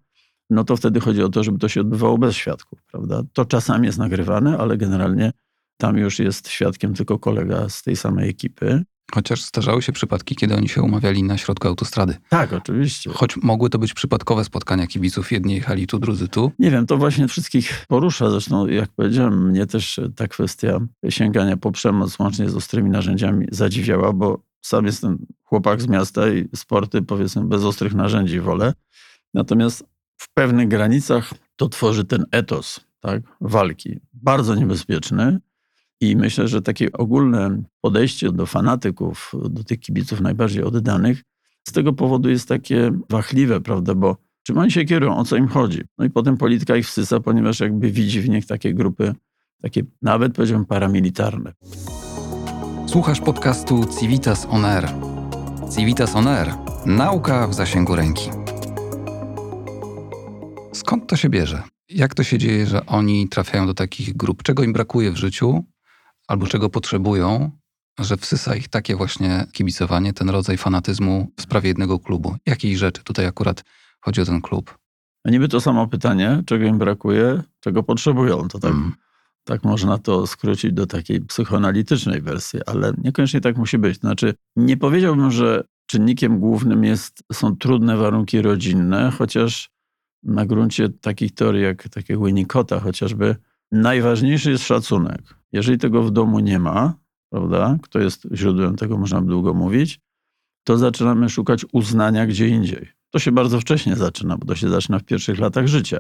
no 0.51 0.65
to 0.65 0.77
wtedy 0.77 1.01
chodzi 1.01 1.23
o 1.23 1.29
to, 1.29 1.45
żeby 1.45 1.59
to 1.59 1.69
się 1.69 1.81
odbywało 1.81 2.19
bez 2.19 2.35
świadków, 2.35 2.83
prawda? 2.83 3.23
To 3.33 3.45
czasami 3.45 3.87
jest 3.87 3.99
nagrywane, 3.99 4.59
ale 4.59 4.77
generalnie 4.77 5.33
tam 5.77 5.97
już 5.97 6.19
jest 6.19 6.49
świadkiem 6.49 6.95
tylko 6.95 7.19
kolega 7.19 7.69
z 7.69 7.83
tej 7.83 7.97
samej 7.97 8.31
ekipy. 8.31 8.85
Chociaż 9.15 9.45
zdarzały 9.45 9.83
się 9.83 9.93
przypadki, 9.93 10.37
kiedy 10.37 10.57
oni 10.57 10.69
się 10.69 10.83
umawiali 10.83 11.23
na 11.23 11.39
środku 11.39 11.69
autostrady. 11.69 12.15
Tak, 12.29 12.53
oczywiście. 12.53 13.11
Choć 13.11 13.37
mogły 13.37 13.71
to 13.71 13.79
być 13.79 13.95
przypadkowe 13.95 14.45
spotkania 14.45 14.87
kibiców. 14.87 15.33
Jedni 15.33 15.55
jechali 15.55 15.87
tu, 15.87 15.99
drudzy 15.99 16.29
tu. 16.29 16.53
Nie 16.59 16.71
wiem, 16.71 16.87
to 16.87 16.97
właśnie 16.97 17.29
wszystkich 17.29 17.87
porusza. 17.89 18.31
Zresztą, 18.31 18.67
jak 18.67 18.89
powiedziałem, 18.89 19.49
mnie 19.49 19.67
też 19.67 20.01
ta 20.17 20.29
kwestia 20.29 20.81
sięgania 21.09 21.57
po 21.57 21.73
przemoc 21.73 22.19
łącznie 22.19 22.51
z 22.51 22.57
ostrymi 22.57 22.91
narzędziami 22.91 23.47
zadziwiała, 23.51 24.13
bo 24.13 24.43
sam 24.63 24.87
jestem 24.87 25.27
chłopak 25.45 25.83
z 25.83 25.89
miasta 25.89 26.29
i 26.29 26.49
sporty, 26.57 27.03
powiedzmy, 27.03 27.45
bez 27.45 27.65
ostrych 27.65 27.95
narzędzi 27.95 28.41
wolę. 28.41 28.73
Natomiast 29.35 29.85
w 30.17 30.35
pewnych 30.35 30.69
granicach 30.69 31.31
to 31.57 31.69
tworzy 31.69 32.05
ten 32.05 32.25
etos 32.31 32.81
tak, 33.01 33.23
walki. 33.41 34.01
Bardzo 34.13 34.55
niebezpieczny 34.55 35.39
i 36.01 36.17
myślę, 36.17 36.49
że 36.49 36.63
takie 36.63 36.93
ogólne 36.93 37.63
podejście 37.81 38.33
do 38.33 38.47
fanatyków, 38.47 39.33
do 39.51 39.65
tych 39.65 39.81
kibiców 39.81 40.21
najbardziej 40.21 40.63
oddanych, 40.63 41.23
z 41.69 41.73
tego 41.73 41.93
powodu 41.93 42.31
jest 42.31 42.49
takie 42.49 42.91
wachliwe, 43.11 43.61
prawda, 43.61 43.95
bo 43.95 44.17
czym 44.43 44.59
oni 44.59 44.71
się 44.71 44.85
kierują, 44.85 45.17
o 45.17 45.25
co 45.25 45.37
im 45.37 45.49
chodzi. 45.49 45.83
No 45.99 46.05
i 46.05 46.11
potem 46.11 46.37
polityka 46.37 46.77
ich 46.77 46.87
wsysa, 46.87 47.21
ponieważ 47.21 47.61
jakby 47.61 47.91
widzi 47.91 48.21
w 48.21 48.29
nich 48.29 48.47
takie 48.47 48.75
grupy, 48.75 49.15
takie 49.63 49.83
nawet 50.03 50.35
powiedziałbym 50.35 50.67
paramilitarne. 50.67 51.53
Słuchasz 52.87 53.21
podcastu 53.21 53.85
Civitas 54.01 54.47
On 54.51 54.65
Air. 54.65 54.89
Civitas 55.77 56.17
On 56.17 56.29
Air. 56.29 56.49
Nauka 56.87 57.49
w 57.49 57.55
zasięgu 57.55 57.97
ręki. 57.97 58.31
Skąd 60.73 61.07
to 61.07 61.17
się 61.17 61.29
bierze? 61.29 61.63
Jak 61.89 62.15
to 62.15 62.23
się 62.23 62.39
dzieje, 62.39 62.67
że 62.67 62.87
oni 62.87 63.29
trafiają 63.29 63.67
do 63.67 63.75
takich 63.75 64.17
grup? 64.17 64.43
Czego 64.43 64.63
im 64.63 64.73
brakuje 64.73 65.13
w 65.13 65.17
życiu, 65.17 65.65
albo 66.27 66.47
czego 66.47 66.71
potrzebują, 66.71 67.51
że 67.99 68.17
wsysa 68.17 68.57
ich 68.57 68.69
takie 68.69 68.97
właśnie 68.97 69.47
kibicowanie, 69.53 70.13
ten 70.13 70.31
rodzaj 70.31 70.57
fanatyzmu 70.57 71.33
w 71.37 71.43
sprawie 71.43 71.69
jednego 71.69 71.99
klubu. 71.99 72.37
Jakiej 72.47 72.77
rzeczy 72.77 73.05
tutaj 73.05 73.27
akurat 73.27 73.65
chodzi 74.01 74.21
o 74.21 74.25
ten 74.25 74.41
klub? 74.41 74.79
A 75.25 75.31
niby 75.31 75.49
to 75.49 75.61
samo 75.61 75.89
pytanie, 75.89 76.43
czego 76.47 76.65
im 76.65 76.79
brakuje, 76.79 77.43
czego 77.61 77.83
potrzebują. 77.83 78.49
To 78.49 78.59
tak, 78.59 78.71
mm. 78.71 78.93
tak 79.45 79.65
można 79.65 79.99
to 79.99 80.27
skrócić 80.27 80.73
do 80.73 80.87
takiej 80.87 81.21
psychoanalitycznej 81.21 82.23
wersji, 82.23 82.61
ale 82.67 82.93
niekoniecznie 83.05 83.41
tak 83.41 83.57
musi 83.57 83.79
być. 83.79 83.99
Znaczy, 83.99 84.35
nie 84.57 84.77
powiedziałbym, 84.77 85.31
że 85.31 85.65
czynnikiem 85.87 86.41
głównym 86.41 86.85
jest, 86.85 87.23
są 87.33 87.57
trudne 87.57 87.97
warunki 87.97 88.43
rodzinne, 88.43 89.13
chociaż 89.19 89.71
na 90.23 90.47
gruncie 90.47 90.89
takich 90.89 91.35
teorii 91.35 91.63
jak 91.63 91.89
takiego 91.89 92.25
Winnicota 92.25 92.81
chociażby, 92.81 93.37
najważniejszy 93.73 94.51
jest 94.51 94.65
szacunek. 94.65 95.21
Jeżeli 95.57 95.79
tego 95.79 96.03
w 96.03 96.11
domu 96.11 96.41
nie 96.41 96.59
ma, 96.59 96.95
prawda, 97.31 97.79
kto 97.83 97.99
jest 97.99 98.29
źródłem 98.35 98.77
tego, 98.77 98.99
można 98.99 99.21
by 99.21 99.27
długo 99.27 99.55
mówić, 99.55 100.01
to 100.65 100.79
zaczynamy 100.79 101.29
szukać 101.29 101.67
uznania 101.73 102.27
gdzie 102.27 102.49
indziej. 102.49 102.89
To 103.11 103.19
się 103.19 103.33
bardzo 103.33 103.61
wcześnie 103.61 103.97
zaczyna, 103.97 104.39
bo 104.39 104.47
to 104.47 104.55
się 104.55 104.69
zaczyna 104.69 104.99
w 104.99 105.05
pierwszych 105.05 105.39
latach 105.39 105.67
życia. 105.67 105.99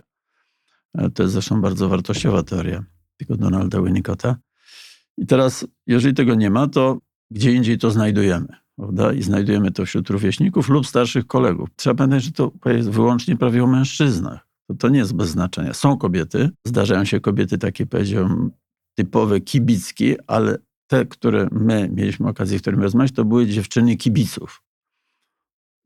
E, 0.94 1.10
to 1.10 1.22
jest 1.22 1.32
zresztą 1.32 1.60
bardzo 1.60 1.88
wartościowa 1.88 2.42
teoria 2.42 2.84
tego 3.16 3.36
Donalda 3.36 3.82
Winnicotta. 3.82 4.36
I 5.16 5.26
teraz, 5.26 5.66
jeżeli 5.86 6.14
tego 6.14 6.34
nie 6.34 6.50
ma, 6.50 6.68
to 6.68 6.98
gdzie 7.30 7.52
indziej 7.52 7.78
to 7.78 7.90
znajdujemy. 7.90 8.48
Prawda? 8.76 9.12
I 9.12 9.22
znajdujemy 9.22 9.72
to 9.72 9.86
wśród 9.86 10.10
rówieśników 10.10 10.68
lub 10.68 10.86
starszych 10.86 11.26
kolegów. 11.26 11.68
Trzeba 11.76 11.94
pamiętać, 11.94 12.24
że 12.24 12.32
to 12.32 12.52
jest 12.66 12.90
wyłącznie 12.90 13.36
prawie 13.36 13.64
o 13.64 13.66
mężczyznach. 13.66 14.48
To, 14.66 14.74
to 14.74 14.88
nie 14.88 14.98
jest 14.98 15.14
bez 15.14 15.28
znaczenia. 15.28 15.74
Są 15.74 15.96
kobiety, 15.96 16.50
zdarzają 16.64 17.04
się 17.04 17.20
kobiety 17.20 17.58
takie, 17.58 17.86
powiedziałbym, 17.86 18.50
typowe 18.98 19.40
kibicki, 19.40 20.14
ale 20.26 20.58
te, 20.86 21.06
które 21.06 21.48
my 21.52 21.90
mieliśmy 21.92 22.28
okazję 22.28 22.58
w 22.58 22.62
którym 22.62 22.82
rozmawiać, 22.82 23.12
to 23.12 23.24
były 23.24 23.46
dziewczyny 23.46 23.96
kibiców. 23.96 24.62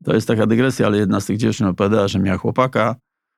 To 0.03 0.13
jest 0.13 0.27
taka 0.27 0.47
dygresja, 0.47 0.85
ale 0.85 0.97
jedna 0.97 1.19
z 1.19 1.25
tych 1.25 1.37
dziewczyn 1.37 1.67
opowiadała, 1.67 2.07
że 2.07 2.19
miała 2.19 2.37
chłopaka, 2.37 2.95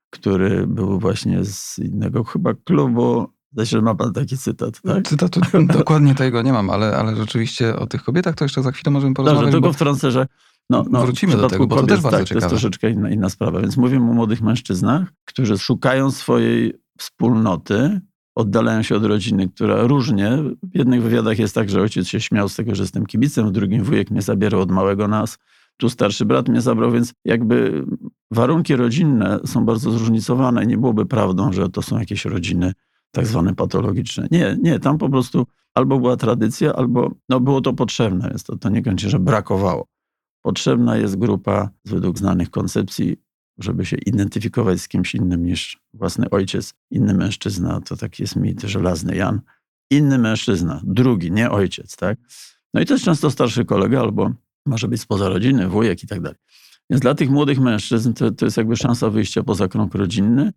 który 0.10 0.68
był 0.68 1.00
właśnie 1.00 1.46
z 1.46 1.80
innego 1.80 2.24
chyba 2.24 2.54
klubu. 2.54 3.28
Że 3.58 3.82
ma 3.82 3.96
pan 3.96 4.14
taki 4.14 4.38
cytat, 4.38 4.82
tak? 4.82 5.08
Cytatu 5.08 5.42
dokładnie 5.80 6.16
tego 6.16 6.42
nie 6.42 6.54
mam, 6.54 6.70
ale, 6.70 6.98
ale 6.98 7.16
rzeczywiście 7.16 7.76
o 7.76 7.88
tych 7.88 8.04
kobietach 8.04 8.36
to 8.36 8.46
jeszcze 8.46 8.64
za 8.64 8.72
chwilę 8.72 8.92
możemy 8.92 9.14
porozmawiać. 9.14 9.46
Dobrze, 9.46 9.58
tylko 9.58 9.74
wtrącę, 9.74 10.12
że 10.12 10.28
no, 10.70 10.86
no, 10.90 11.02
Wrócimy 11.02 11.38
do 11.38 11.50
tego, 11.50 11.68
bo 11.68 11.76
kobiet, 11.76 11.90
to 11.90 11.96
też 11.96 12.04
bardzo 12.04 12.18
tak, 12.18 12.28
ciekawe. 12.28 12.42
To 12.42 12.46
jest 12.46 12.62
troszeczkę 12.62 12.90
inna, 12.90 13.10
inna 13.10 13.30
sprawa. 13.30 13.62
Więc 13.62 13.78
mówimy 13.78 14.10
o 14.10 14.14
młodych 14.14 14.42
mężczyznach, 14.42 15.14
którzy 15.26 15.58
szukają 15.58 16.12
swojej 16.12 16.74
wspólnoty, 16.98 18.02
oddalają 18.36 18.82
się 18.82 18.96
od 18.96 19.06
rodziny, 19.06 19.50
która 19.50 19.88
różnie. 19.88 20.38
W 20.64 20.78
jednych 20.78 21.04
wywiadach 21.04 21.40
jest 21.40 21.56
tak, 21.56 21.70
że 21.70 21.82
ojciec 21.82 22.08
się 22.08 22.20
śmiał 22.20 22.50
z 22.50 22.56
tego, 22.56 22.76
że 22.76 22.84
jestem 22.84 23.06
kibicem, 23.06 23.48
w 23.48 23.52
drugim 23.52 23.84
wujek 23.84 24.12
mnie 24.12 24.22
zabierał 24.22 24.62
od 24.62 24.72
małego 24.72 25.08
nas, 25.08 25.38
tu 25.78 25.90
starszy 25.90 26.26
brat 26.26 26.50
mnie 26.50 26.62
zabrał, 26.62 26.92
więc 26.92 27.14
jakby 27.26 27.86
warunki 28.32 28.76
rodzinne 28.76 29.40
są 29.46 29.66
bardzo 29.66 29.92
zróżnicowane. 29.92 30.66
Nie 30.66 30.78
byłoby 30.78 31.06
prawdą, 31.06 31.54
że 31.54 31.70
to 31.70 31.82
są 31.82 32.00
jakieś 32.00 32.26
rodziny 32.26 32.74
tak 33.12 33.28
zwane 33.28 33.56
patologiczne. 33.56 34.28
Nie, 34.32 34.58
nie, 34.62 34.80
tam 34.80 34.98
po 34.98 35.10
prostu 35.10 35.46
albo 35.74 36.00
była 36.00 36.18
tradycja, 36.18 36.74
albo 36.74 37.12
no, 37.30 37.40
było 37.40 37.62
to 37.62 37.74
potrzebne, 37.74 38.30
więc 38.30 38.44
to, 38.44 38.58
to 38.58 38.70
nie 38.70 38.84
kończy, 38.84 39.10
że 39.10 39.20
brakowało. 39.20 39.88
Potrzebna 40.42 40.98
jest 40.98 41.16
grupa 41.16 41.70
według 41.86 42.18
znanych 42.18 42.50
koncepcji, 42.50 43.18
żeby 43.58 43.86
się 43.86 43.98
identyfikować 43.98 44.82
z 44.82 44.88
kimś 44.88 45.16
innym 45.16 45.46
niż 45.46 45.80
własny 45.94 46.30
ojciec, 46.30 46.74
inny 46.92 47.14
mężczyzna, 47.14 47.82
to 47.82 47.98
taki 47.98 48.24
jest 48.24 48.36
mit 48.36 48.62
żelazny 48.62 49.16
Jan, 49.16 49.42
inny 49.92 50.18
mężczyzna, 50.18 50.82
drugi, 50.84 51.32
nie 51.32 51.52
ojciec, 51.52 51.96
tak? 51.96 52.18
No 52.74 52.82
i 52.82 52.86
jest 52.90 53.04
często 53.04 53.32
starszy 53.32 53.66
kolega 53.66 54.00
albo 54.00 54.32
może 54.66 54.88
być 54.88 55.02
spoza 55.02 55.30
rodziny, 55.30 55.70
wujek 55.70 56.04
i 56.04 56.08
tak 56.08 56.22
dalej. 56.22 56.38
Więc 56.90 57.02
dla 57.02 57.16
tych 57.16 57.30
młodych 57.30 57.60
mężczyzn 57.60 58.14
to, 58.14 58.32
to 58.32 58.46
jest 58.46 58.58
jakby 58.58 58.76
szansa 58.76 59.10
wyjścia 59.10 59.44
poza 59.44 59.68
krąg 59.68 59.96
rodzinny 59.96 60.54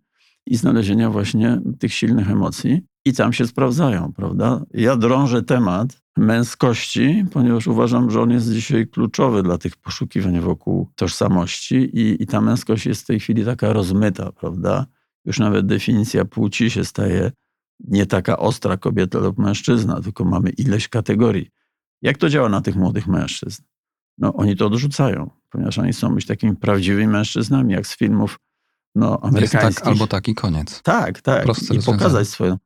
i 0.47 0.55
znalezienia 0.55 1.09
właśnie 1.09 1.61
tych 1.79 1.93
silnych 1.93 2.31
emocji 2.31 2.81
i 3.05 3.13
tam 3.13 3.33
się 3.33 3.47
sprawdzają, 3.47 4.13
prawda? 4.13 4.65
Ja 4.73 4.95
drążę 4.95 5.43
temat 5.43 6.01
męskości, 6.17 7.25
ponieważ 7.31 7.67
uważam, 7.67 8.11
że 8.11 8.21
on 8.21 8.31
jest 8.31 8.53
dzisiaj 8.53 8.87
kluczowy 8.87 9.43
dla 9.43 9.57
tych 9.57 9.75
poszukiwań 9.75 10.39
wokół 10.39 10.87
tożsamości 10.95 11.75
i, 11.75 12.23
i 12.23 12.27
ta 12.27 12.41
męskość 12.41 12.85
jest 12.85 13.01
w 13.01 13.05
tej 13.05 13.19
chwili 13.19 13.45
taka 13.45 13.73
rozmyta, 13.73 14.31
prawda? 14.31 14.85
Już 15.25 15.39
nawet 15.39 15.65
definicja 15.65 16.25
płci 16.25 16.69
się 16.69 16.85
staje 16.85 17.31
nie 17.79 18.05
taka 18.05 18.37
ostra 18.37 18.77
kobieta 18.77 19.19
lub 19.19 19.37
mężczyzna, 19.37 20.01
tylko 20.01 20.25
mamy 20.25 20.49
ileś 20.49 20.87
kategorii. 20.87 21.49
Jak 22.01 22.17
to 22.17 22.29
działa 22.29 22.49
na 22.49 22.61
tych 22.61 22.75
młodych 22.75 23.07
mężczyzn? 23.07 23.63
No, 24.17 24.33
oni 24.33 24.55
to 24.55 24.65
odrzucają, 24.65 25.29
ponieważ 25.49 25.77
oni 25.77 25.91
chcą 25.91 26.15
być 26.15 26.25
takimi 26.25 26.55
prawdziwymi 26.55 27.07
mężczyznami, 27.07 27.73
jak 27.73 27.87
z 27.87 27.97
filmów 27.97 28.39
no, 28.97 29.11
Jest 29.11 29.23
amerykańskich. 29.25 29.83
tak 29.83 29.87
albo 29.87 30.07
taki 30.07 30.35
koniec. 30.35 30.81
Tak, 30.81 31.21
tak. 31.21 31.43
Proste 31.43 31.65
I 31.65 31.67
rozwiązanie. 31.67 31.97
pokazać 31.97 32.27
swoją. 32.27 32.57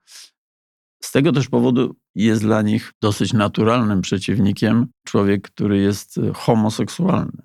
Z 1.03 1.11
tego 1.11 1.31
też 1.31 1.49
powodu 1.49 1.95
jest 2.15 2.41
dla 2.41 2.61
nich 2.61 2.93
dosyć 3.01 3.33
naturalnym 3.33 4.01
przeciwnikiem 4.01 4.87
człowiek, 5.05 5.41
który 5.41 5.77
jest 5.77 6.17
e, 6.17 6.33
homoseksualny, 6.33 7.41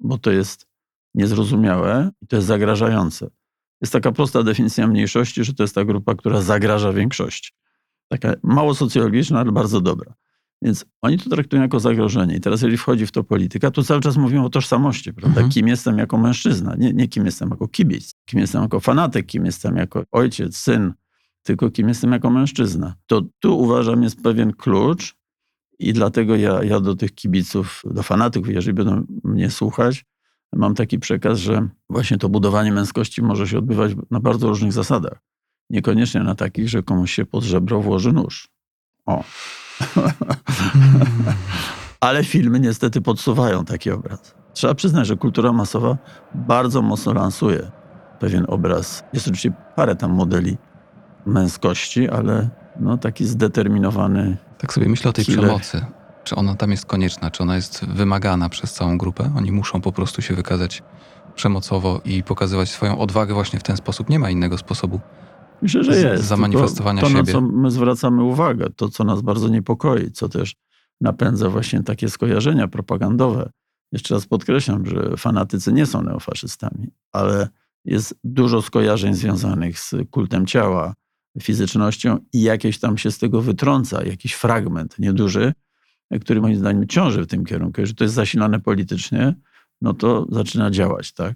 bo 0.00 0.18
to 0.18 0.30
jest 0.30 0.66
niezrozumiałe 1.14 2.10
i 2.22 2.26
to 2.26 2.36
jest 2.36 2.48
zagrażające. 2.48 3.28
Jest 3.80 3.92
taka 3.92 4.12
prosta 4.12 4.42
definicja 4.42 4.86
mniejszości, 4.86 5.44
że 5.44 5.54
to 5.54 5.62
jest 5.62 5.74
ta 5.74 5.84
grupa, 5.84 6.14
która 6.14 6.40
zagraża 6.42 6.92
większości. 6.92 7.52
Taka 8.08 8.34
mało 8.42 8.74
socjologiczna, 8.74 9.40
ale 9.40 9.52
bardzo 9.52 9.80
dobra. 9.80 10.14
Więc 10.62 10.84
oni 11.02 11.18
to 11.18 11.30
traktują 11.30 11.62
jako 11.62 11.80
zagrożenie. 11.80 12.36
I 12.36 12.40
teraz, 12.40 12.60
jeżeli 12.60 12.78
wchodzi 12.78 13.06
w 13.06 13.12
to 13.12 13.24
polityka, 13.24 13.70
to 13.70 13.82
cały 13.82 14.00
czas 14.00 14.16
mówią 14.16 14.44
o 14.44 14.50
tożsamości, 14.50 15.12
prawda? 15.12 15.40
Mhm. 15.40 15.50
Kim 15.50 15.68
jestem 15.68 15.98
jako 15.98 16.18
mężczyzna, 16.18 16.74
nie, 16.78 16.92
nie 16.92 17.08
kim 17.08 17.26
jestem 17.26 17.50
jako 17.50 17.68
kibic, 17.68 18.14
kim 18.24 18.40
jestem 18.40 18.62
jako 18.62 18.80
fanatyk, 18.80 19.26
kim 19.26 19.46
jestem 19.46 19.76
jako 19.76 20.04
ojciec, 20.12 20.56
syn, 20.56 20.92
tylko 21.42 21.70
kim 21.70 21.88
jestem 21.88 22.12
jako 22.12 22.30
mężczyzna. 22.30 22.94
To 23.06 23.22
tu 23.38 23.58
uważam 23.58 24.02
jest 24.02 24.22
pewien 24.22 24.52
klucz 24.52 25.14
i 25.78 25.92
dlatego 25.92 26.36
ja, 26.36 26.64
ja 26.64 26.80
do 26.80 26.96
tych 26.96 27.14
kibiców, 27.14 27.82
do 27.84 28.02
fanatyków, 28.02 28.48
jeżeli 28.48 28.74
będą 28.74 29.06
mnie 29.24 29.50
słuchać, 29.50 30.04
mam 30.52 30.74
taki 30.74 30.98
przekaz, 30.98 31.38
że 31.38 31.68
właśnie 31.90 32.18
to 32.18 32.28
budowanie 32.28 32.72
męskości 32.72 33.22
może 33.22 33.48
się 33.48 33.58
odbywać 33.58 33.92
na 34.10 34.20
bardzo 34.20 34.48
różnych 34.48 34.72
zasadach. 34.72 35.18
Niekoniecznie 35.70 36.20
na 36.20 36.34
takich, 36.34 36.68
że 36.68 36.82
komuś 36.82 37.12
się 37.12 37.26
pod 37.26 37.44
żebro 37.44 37.80
włoży 37.80 38.12
nóż. 38.12 38.48
O. 39.06 39.24
Ale 42.00 42.24
filmy 42.24 42.60
niestety 42.60 43.00
podsuwają 43.00 43.64
taki 43.64 43.90
obraz. 43.90 44.34
Trzeba 44.52 44.74
przyznać, 44.74 45.06
że 45.06 45.16
kultura 45.16 45.52
masowa 45.52 45.96
bardzo 46.34 46.82
mocno 46.82 47.12
lansuje 47.12 47.70
pewien 48.20 48.44
obraz. 48.48 49.04
Jest 49.12 49.26
oczywiście 49.26 49.52
parę 49.76 49.96
tam 49.96 50.10
modeli 50.10 50.56
męskości, 51.26 52.08
ale 52.08 52.48
no, 52.80 52.98
taki 52.98 53.26
zdeterminowany. 53.26 54.36
Tak 54.58 54.72
sobie 54.72 54.88
myślę 54.88 55.10
o 55.10 55.12
tej 55.12 55.24
Killer. 55.24 55.44
przemocy. 55.44 55.86
Czy 56.24 56.36
ona 56.36 56.54
tam 56.54 56.70
jest 56.70 56.86
konieczna? 56.86 57.30
Czy 57.30 57.42
ona 57.42 57.56
jest 57.56 57.84
wymagana 57.84 58.48
przez 58.48 58.72
całą 58.72 58.98
grupę? 58.98 59.30
Oni 59.36 59.52
muszą 59.52 59.80
po 59.80 59.92
prostu 59.92 60.22
się 60.22 60.34
wykazać 60.34 60.82
przemocowo 61.34 62.00
i 62.04 62.22
pokazywać 62.22 62.70
swoją 62.70 62.98
odwagę 62.98 63.34
właśnie 63.34 63.58
w 63.58 63.62
ten 63.62 63.76
sposób. 63.76 64.08
Nie 64.08 64.18
ma 64.18 64.30
innego 64.30 64.58
sposobu. 64.58 65.00
Myślę, 65.62 65.84
że 65.84 65.96
jest. 65.96 66.24
zamanifestowania 66.24 67.02
Tylko 67.02 67.18
to, 67.18 67.26
siebie. 67.26 67.32
na 67.32 67.48
co 67.48 67.56
my 67.56 67.70
zwracamy 67.70 68.22
uwagę, 68.22 68.66
to 68.76 68.88
co 68.88 69.04
nas 69.04 69.22
bardzo 69.22 69.48
niepokoi, 69.48 70.10
co 70.10 70.28
też 70.28 70.56
napędza 71.00 71.50
właśnie 71.50 71.82
takie 71.82 72.08
skojarzenia 72.08 72.68
propagandowe. 72.68 73.50
Jeszcze 73.92 74.14
raz 74.14 74.26
podkreślam, 74.26 74.86
że 74.86 75.16
fanatycy 75.16 75.72
nie 75.72 75.86
są 75.86 76.02
neofaszystami, 76.02 76.88
ale 77.12 77.48
jest 77.84 78.14
dużo 78.24 78.62
skojarzeń 78.62 79.14
związanych 79.14 79.78
z 79.78 79.94
kultem 80.10 80.46
ciała, 80.46 80.94
fizycznością 81.42 82.18
i 82.32 82.42
jakieś 82.42 82.78
tam 82.78 82.98
się 82.98 83.10
z 83.10 83.18
tego 83.18 83.42
wytrąca, 83.42 84.04
jakiś 84.04 84.32
fragment 84.32 84.98
nieduży, 84.98 85.52
który 86.20 86.40
moim 86.40 86.56
zdaniem 86.56 86.86
ciąży 86.86 87.22
w 87.22 87.26
tym 87.26 87.44
kierunku. 87.44 87.80
Jeżeli 87.80 87.96
to 87.96 88.04
jest 88.04 88.14
zasilane 88.14 88.60
politycznie, 88.60 89.34
no 89.80 89.94
to 89.94 90.26
zaczyna 90.30 90.70
działać, 90.70 91.12
tak? 91.12 91.34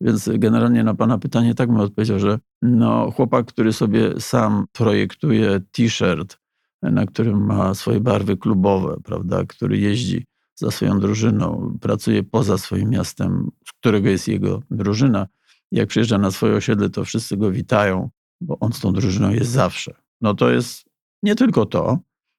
Więc 0.00 0.30
generalnie 0.34 0.84
na 0.84 0.94
pana 0.94 1.18
pytanie 1.18 1.54
tak 1.54 1.68
bym 1.68 1.80
odpowiedział, 1.80 2.18
że 2.18 2.38
no, 2.62 3.10
chłopak, 3.10 3.46
który 3.46 3.72
sobie 3.72 4.20
sam 4.20 4.66
projektuje 4.72 5.60
t-shirt, 5.72 6.38
na 6.82 7.06
którym 7.06 7.46
ma 7.46 7.74
swoje 7.74 8.00
barwy 8.00 8.36
klubowe, 8.36 8.96
prawda, 9.04 9.44
który 9.44 9.78
jeździ 9.78 10.26
za 10.54 10.70
swoją 10.70 11.00
drużyną, 11.00 11.78
pracuje 11.80 12.22
poza 12.22 12.58
swoim 12.58 12.90
miastem, 12.90 13.50
z 13.66 13.72
którego 13.72 14.08
jest 14.08 14.28
jego 14.28 14.62
drużyna. 14.70 15.26
Jak 15.72 15.88
przyjeżdża 15.88 16.18
na 16.18 16.30
swoje 16.30 16.54
osiedle, 16.54 16.90
to 16.90 17.04
wszyscy 17.04 17.36
go 17.36 17.52
witają, 17.52 18.10
bo 18.40 18.58
on 18.58 18.72
z 18.72 18.80
tą 18.80 18.92
drużyną 18.92 19.30
jest 19.30 19.50
zawsze. 19.50 19.94
No 20.20 20.34
to 20.34 20.50
jest 20.50 20.84
nie 21.22 21.34
tylko 21.34 21.66
to, 21.66 21.98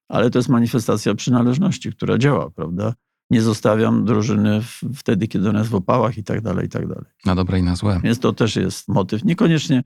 ale 0.09 0.29
to 0.29 0.39
jest 0.39 0.49
manifestacja 0.49 1.15
przynależności, 1.15 1.91
która 1.91 2.17
działa, 2.17 2.49
prawda? 2.49 2.93
Nie 3.29 3.41
zostawiam 3.41 4.05
drużyny 4.05 4.61
wtedy, 4.95 5.27
kiedy 5.27 5.49
ona 5.49 5.59
jest 5.59 5.71
w 5.71 5.75
opałach 5.75 6.17
i 6.17 6.23
tak 6.23 6.41
dalej, 6.41 6.65
i 6.65 6.69
tak 6.69 6.87
dalej. 6.87 7.05
Na 7.25 7.35
dobre 7.35 7.59
i 7.59 7.63
na 7.63 7.75
złe. 7.75 7.99
Więc 8.03 8.19
to 8.19 8.33
też 8.33 8.55
jest 8.55 8.87
motyw. 8.87 9.23
Niekoniecznie 9.25 9.83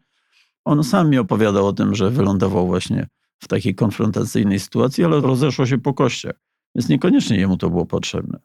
on 0.66 0.84
sam 0.84 1.10
mi 1.10 1.18
opowiadał 1.18 1.68
o 1.68 1.74
tym, 1.74 1.96
że 1.96 2.10
wylądował 2.10 2.68
właśnie 2.68 3.08
w 3.40 3.48
takiej 3.48 3.76
konfrontacyjnej 3.76 4.60
sytuacji, 4.60 5.04
ale 5.04 5.22
rozeszło 5.22 5.66
się 5.66 5.78
po 5.78 5.94
kościach. 5.94 6.34
Więc 6.76 6.90
niekoniecznie 6.90 7.38
jemu 7.38 7.58
to 7.58 7.70
było 7.70 7.86
potrzebne. 7.86 8.40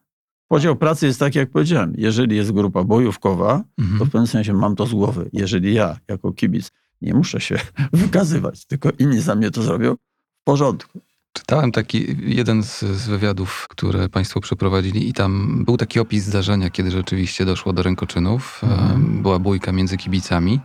Podział 0.47 0.75
pracy 0.75 1.05
jest 1.05 1.19
taki, 1.19 1.37
jak 1.37 1.49
powiedziałem. 1.51 1.93
Jeżeli 1.97 2.35
jest 2.35 2.51
grupa 2.51 2.83
bojówkowa, 2.83 3.63
to 3.77 3.83
Mhm. 3.83 3.99
w 4.09 4.11
pewnym 4.11 4.27
sensie 4.27 4.53
mam 4.53 4.75
to 4.75 4.85
z 4.85 4.93
głowy. 4.93 5.29
Jeżeli 5.33 5.73
ja, 5.73 5.99
jako 6.07 6.31
kibic, 6.31 6.71
nie 7.01 7.13
muszę 7.13 7.39
się 7.41 7.59
wykazywać, 7.93 8.65
tylko 8.65 8.89
inni 8.99 9.21
za 9.21 9.35
mnie 9.35 9.51
to 9.51 9.61
zrobią, 9.63 9.95
w 10.41 10.43
porządku. 10.43 10.99
Czytałem 11.39 11.71
taki 11.71 12.15
jeden 12.19 12.63
z, 12.63 12.79
z 12.79 13.07
wywiadów, 13.07 13.67
które 13.69 14.09
Państwo 14.09 14.39
przeprowadzili, 14.39 15.09
i 15.09 15.13
tam 15.13 15.63
był 15.65 15.77
taki 15.77 15.99
opis 15.99 16.23
zdarzenia, 16.23 16.69
kiedy 16.69 16.91
rzeczywiście 16.91 17.45
doszło 17.45 17.73
do 17.73 17.83
rękoczynów. 17.83 18.61
Mhm. 18.63 19.21
Była 19.21 19.39
bójka 19.39 19.71
między 19.71 19.97
kibicami 19.97 20.59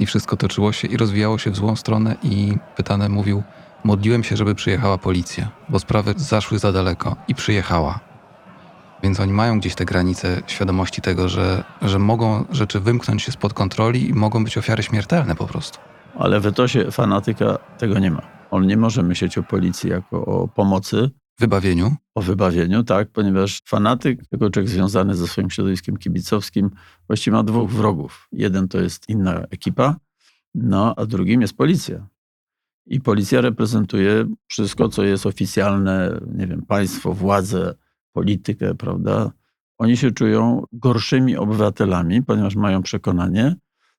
i 0.00 0.06
wszystko 0.06 0.36
toczyło 0.36 0.72
się 0.72 0.88
i 0.88 0.96
rozwijało 0.96 1.38
się 1.38 1.50
w 1.50 1.56
złą 1.56 1.76
stronę. 1.76 2.16
I 2.22 2.54
pytany 2.76 3.08
mówił: 3.08 3.42
Modliłem 3.84 4.24
się, 4.24 4.36
żeby 4.36 4.54
przyjechała 4.54 4.98
policja, 4.98 5.50
bo 5.68 5.78
sprawy 5.78 6.14
zaszły 6.16 6.58
za 6.58 6.72
daleko 6.72 7.16
i 7.28 7.34
przyjechała. 7.34 8.00
Więc 9.02 9.20
oni 9.20 9.32
mają 9.32 9.58
gdzieś 9.58 9.74
te 9.74 9.84
granice 9.84 10.42
świadomości 10.46 11.02
tego, 11.02 11.28
że, 11.28 11.64
że 11.82 11.98
mogą 11.98 12.44
rzeczy 12.50 12.80
wymknąć 12.80 13.22
się 13.22 13.32
spod 13.32 13.54
kontroli 13.54 14.08
i 14.08 14.14
mogą 14.14 14.44
być 14.44 14.58
ofiary 14.58 14.82
śmiertelne 14.82 15.34
po 15.34 15.46
prostu. 15.46 15.78
Ale 16.18 16.40
w 16.40 16.46
etosie 16.46 16.90
fanatyka 16.90 17.58
tego 17.78 17.98
nie 17.98 18.10
ma. 18.10 18.37
On 18.50 18.66
nie 18.66 18.76
może 18.76 19.02
myśleć 19.02 19.38
o 19.38 19.42
policji 19.42 19.90
jako 19.90 20.24
o 20.24 20.48
pomocy, 20.48 21.10
Wybawieniu. 21.38 21.96
o 22.14 22.22
wybawieniu, 22.22 22.84
tak, 22.84 23.10
ponieważ 23.10 23.62
fanatyk, 23.66 24.20
jako 24.32 24.50
człowiek 24.50 24.68
związany 24.68 25.14
ze 25.14 25.26
swoim 25.26 25.50
środowiskiem 25.50 25.96
kibicowskim, 25.96 26.70
właściwie 27.06 27.36
ma 27.36 27.42
dwóch 27.42 27.70
wrogów. 27.70 28.28
Jeden 28.32 28.68
to 28.68 28.80
jest 28.80 29.08
inna 29.08 29.40
ekipa, 29.50 29.96
no 30.54 30.94
a 30.96 31.06
drugim 31.06 31.40
jest 31.40 31.56
policja. 31.56 32.06
I 32.86 33.00
policja 33.00 33.40
reprezentuje 33.40 34.24
wszystko, 34.46 34.88
co 34.88 35.02
jest 35.02 35.26
oficjalne, 35.26 36.20
nie 36.34 36.46
wiem, 36.46 36.62
państwo, 36.62 37.14
władzę, 37.14 37.74
politykę, 38.12 38.74
prawda? 38.74 39.32
Oni 39.78 39.96
się 39.96 40.10
czują 40.10 40.64
gorszymi 40.72 41.36
obywatelami, 41.36 42.22
ponieważ 42.22 42.56
mają 42.56 42.82
przekonanie, 42.82 43.56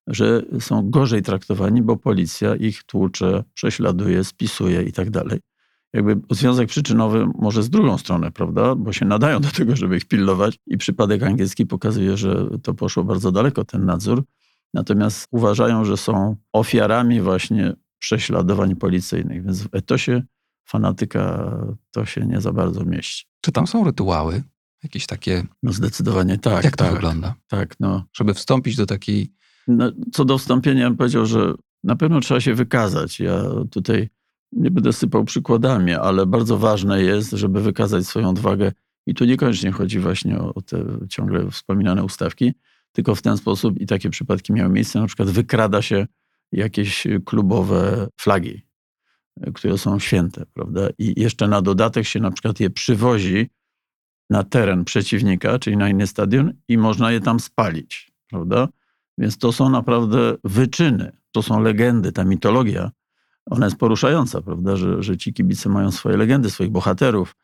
że 0.09 0.41
są 0.59 0.89
gorzej 0.89 1.21
traktowani, 1.21 1.81
bo 1.81 1.97
policja 1.97 2.55
ich 2.55 2.83
tłucze, 2.83 3.43
prześladuje, 3.53 4.23
spisuje 4.23 4.83
i 4.83 4.91
tak 4.91 5.09
dalej. 5.09 5.39
Jakby 5.93 6.19
związek 6.31 6.69
przyczynowy 6.69 7.27
może 7.39 7.63
z 7.63 7.69
drugą 7.69 7.97
stronę, 7.97 8.31
prawda? 8.31 8.75
Bo 8.75 8.93
się 8.93 9.05
nadają 9.05 9.39
do 9.39 9.47
tego, 9.49 9.75
żeby 9.75 9.97
ich 9.97 10.05
pilnować 10.05 10.57
i 10.67 10.77
przypadek 10.77 11.23
angielski 11.23 11.65
pokazuje, 11.65 12.17
że 12.17 12.47
to 12.63 12.73
poszło 12.73 13.03
bardzo 13.03 13.31
daleko, 13.31 13.65
ten 13.65 13.85
nadzór. 13.85 14.23
Natomiast 14.73 15.27
uważają, 15.31 15.85
że 15.85 15.97
są 15.97 16.35
ofiarami 16.53 17.21
właśnie 17.21 17.73
prześladowań 17.99 18.75
policyjnych, 18.75 19.43
więc 19.43 19.63
w 19.63 19.69
etosie 19.71 20.23
fanatyka 20.65 21.51
to 21.91 22.05
się 22.05 22.25
nie 22.25 22.41
za 22.41 22.53
bardzo 22.53 22.85
mieści. 22.85 23.25
Czy 23.41 23.51
tam 23.51 23.67
są 23.67 23.83
rytuały? 23.83 24.43
Jakieś 24.83 25.05
takie. 25.05 25.43
No 25.63 25.73
zdecydowanie 25.73 26.37
tak. 26.37 26.63
jak 26.63 26.77
to 26.77 26.83
tak, 26.83 26.93
wygląda? 26.93 27.35
Tak, 27.47 27.75
no. 27.79 28.05
Żeby 28.13 28.33
wstąpić 28.33 28.75
do 28.75 28.85
takiej. 28.85 29.31
No, 29.69 29.91
co 30.11 30.25
do 30.25 30.37
wstąpienia, 30.37 30.89
bym 30.89 30.97
powiedział, 30.97 31.25
że 31.25 31.53
na 31.83 31.95
pewno 31.95 32.19
trzeba 32.19 32.39
się 32.39 32.53
wykazać. 32.53 33.19
Ja 33.19 33.43
tutaj 33.71 34.09
nie 34.51 34.71
będę 34.71 34.93
sypał 34.93 35.23
przykładami, 35.23 35.93
ale 35.93 36.25
bardzo 36.25 36.57
ważne 36.57 37.03
jest, 37.03 37.31
żeby 37.31 37.61
wykazać 37.61 38.07
swoją 38.07 38.29
odwagę. 38.29 38.71
I 39.07 39.13
tu 39.13 39.25
niekoniecznie 39.25 39.71
chodzi 39.71 39.99
właśnie 39.99 40.39
o, 40.39 40.53
o 40.53 40.61
te 40.61 40.85
ciągle 41.09 41.51
wspominane 41.51 42.03
ustawki, 42.03 42.53
tylko 42.91 43.15
w 43.15 43.21
ten 43.21 43.37
sposób, 43.37 43.79
i 43.79 43.85
takie 43.85 44.09
przypadki 44.09 44.53
miały 44.53 44.73
miejsce, 44.73 44.99
na 44.99 45.07
przykład 45.07 45.29
wykrada 45.29 45.81
się 45.81 46.07
jakieś 46.51 47.07
klubowe 47.25 48.07
flagi, 48.21 48.61
które 49.53 49.77
są 49.77 49.99
święte, 49.99 50.45
prawda? 50.53 50.89
I 50.97 51.21
jeszcze 51.21 51.47
na 51.47 51.61
dodatek 51.61 52.05
się 52.05 52.19
na 52.19 52.31
przykład 52.31 52.59
je 52.59 52.69
przywozi 52.69 53.49
na 54.29 54.43
teren 54.43 54.85
przeciwnika, 54.85 55.59
czyli 55.59 55.77
na 55.77 55.89
inny 55.89 56.07
stadion 56.07 56.53
i 56.67 56.77
można 56.77 57.11
je 57.11 57.19
tam 57.19 57.39
spalić, 57.39 58.11
prawda? 58.29 58.67
Więc 59.19 59.37
to 59.37 59.51
są 59.51 59.69
naprawdę 59.69 60.35
wyczyny, 60.43 61.11
to 61.31 61.41
są 61.43 61.59
legendy, 61.59 62.11
ta 62.11 62.23
mitologia, 62.23 62.91
ona 63.45 63.65
jest 63.65 63.77
poruszająca, 63.77 64.41
prawda, 64.41 64.75
że, 64.75 65.03
że 65.03 65.17
ci 65.17 65.33
kibice 65.33 65.69
mają 65.69 65.91
swoje 65.91 66.17
legendy, 66.17 66.49
swoich 66.49 66.69
bohaterów. 66.71 67.35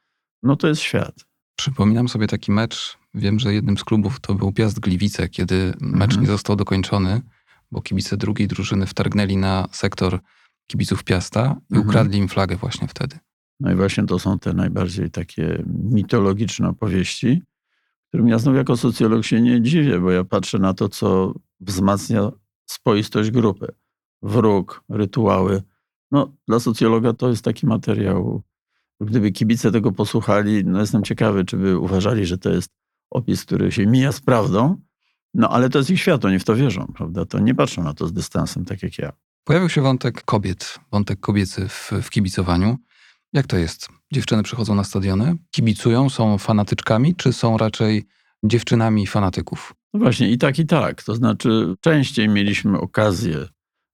No 0.44 0.56
to 0.56 0.68
jest 0.68 0.82
świat. 0.82 1.26
Przypominam 1.56 2.08
sobie 2.10 2.28
taki 2.28 2.52
mecz. 2.52 2.98
Wiem, 3.14 3.40
że 3.40 3.54
jednym 3.54 3.78
z 3.78 3.84
klubów 3.84 4.20
to 4.20 4.34
był 4.36 4.52
Piast 4.52 4.80
Gliwice, 4.80 5.30
kiedy 5.30 5.74
mecz 5.82 6.04
Mhm. 6.12 6.22
nie 6.22 6.28
został 6.28 6.56
dokończony, 6.56 7.22
bo 7.72 7.82
kibice 7.82 8.18
drugiej 8.18 8.48
drużyny 8.48 8.86
wtargnęli 8.86 9.38
na 9.38 9.68
sektor 9.72 10.20
kibiców 10.68 11.04
Piasta 11.04 11.42
i 11.72 11.76
Mhm. 11.76 11.88
ukradli 11.90 12.18
im 12.20 12.28
flagę 12.28 12.56
właśnie 12.56 12.88
wtedy. 12.88 13.20
No 13.60 13.72
i 13.72 13.76
właśnie 13.76 14.06
to 14.06 14.20
są 14.20 14.40
te 14.40 14.54
najbardziej 14.54 15.12
takie 15.12 15.64
mitologiczne 15.68 16.70
opowieści, 16.70 17.42
którym 18.16 18.28
ja 18.28 18.40
znów 18.40 18.56
jako 18.56 18.78
socjolog 18.78 19.26
się 19.26 19.42
nie 19.42 19.62
dziwię, 19.62 20.00
bo 20.00 20.12
ja 20.12 20.24
patrzę 20.24 20.60
na 20.60 20.74
to, 20.74 20.90
co 20.90 21.34
wzmacnia 21.60 22.32
spoistość 22.66 23.32
grupy. 23.32 23.68
Wróg, 24.22 24.84
rytuały. 24.90 25.62
No, 26.12 26.34
dla 26.48 26.60
socjologa 26.60 27.14
to 27.14 27.30
jest 27.30 27.44
taki 27.44 27.68
materiał. 27.68 28.42
Gdyby 29.02 29.32
kibice 29.32 29.72
tego 29.72 29.92
posłuchali, 29.92 30.66
no 30.66 30.80
jestem 30.80 31.04
ciekawy, 31.04 31.46
czy 31.46 31.58
by 31.58 31.78
uważali, 31.78 32.26
że 32.26 32.38
to 32.38 32.50
jest 32.50 32.70
opis, 33.12 33.46
który 33.46 33.72
się 33.72 33.86
mija 33.86 34.12
z 34.12 34.22
prawdą. 34.22 34.82
No, 35.34 35.50
ale 35.50 35.70
to 35.70 35.78
jest 35.78 35.90
ich 35.90 36.02
świat, 36.02 36.26
oni 36.26 36.40
w 36.40 36.44
to 36.44 36.56
wierzą, 36.56 36.88
prawda? 36.96 37.26
To 37.26 37.40
nie 37.40 37.56
patrzą 37.56 37.84
na 37.84 37.94
to 37.94 38.08
z 38.08 38.14
dystansem, 38.14 38.66
tak 38.66 38.84
jak 38.84 38.98
ja. 38.98 39.12
Pojawił 39.44 39.70
się 39.70 39.82
wątek 39.82 40.24
kobiet, 40.24 40.80
wątek 40.92 41.20
kobiecy 41.20 41.68
w, 41.68 41.92
w 42.02 42.10
kibicowaniu. 42.10 42.78
Jak 43.36 43.48
to 43.48 43.58
jest? 43.58 43.90
Dziewczyny 44.14 44.44
przychodzą 44.44 44.76
na 44.76 44.84
stadiony, 44.84 45.36
kibicują, 45.52 46.10
są 46.10 46.38
fanatyczkami, 46.38 47.16
czy 47.16 47.34
są 47.34 47.58
raczej 47.58 48.06
dziewczynami 48.44 49.08
fanatyków? 49.08 49.76
No 49.94 50.00
właśnie, 50.00 50.30
i 50.30 50.38
tak, 50.38 50.60
i 50.60 50.66
tak. 50.66 51.04
To 51.04 51.16
znaczy, 51.16 51.76
częściej 51.82 52.30
mieliśmy 52.30 52.80
okazję 52.80 53.48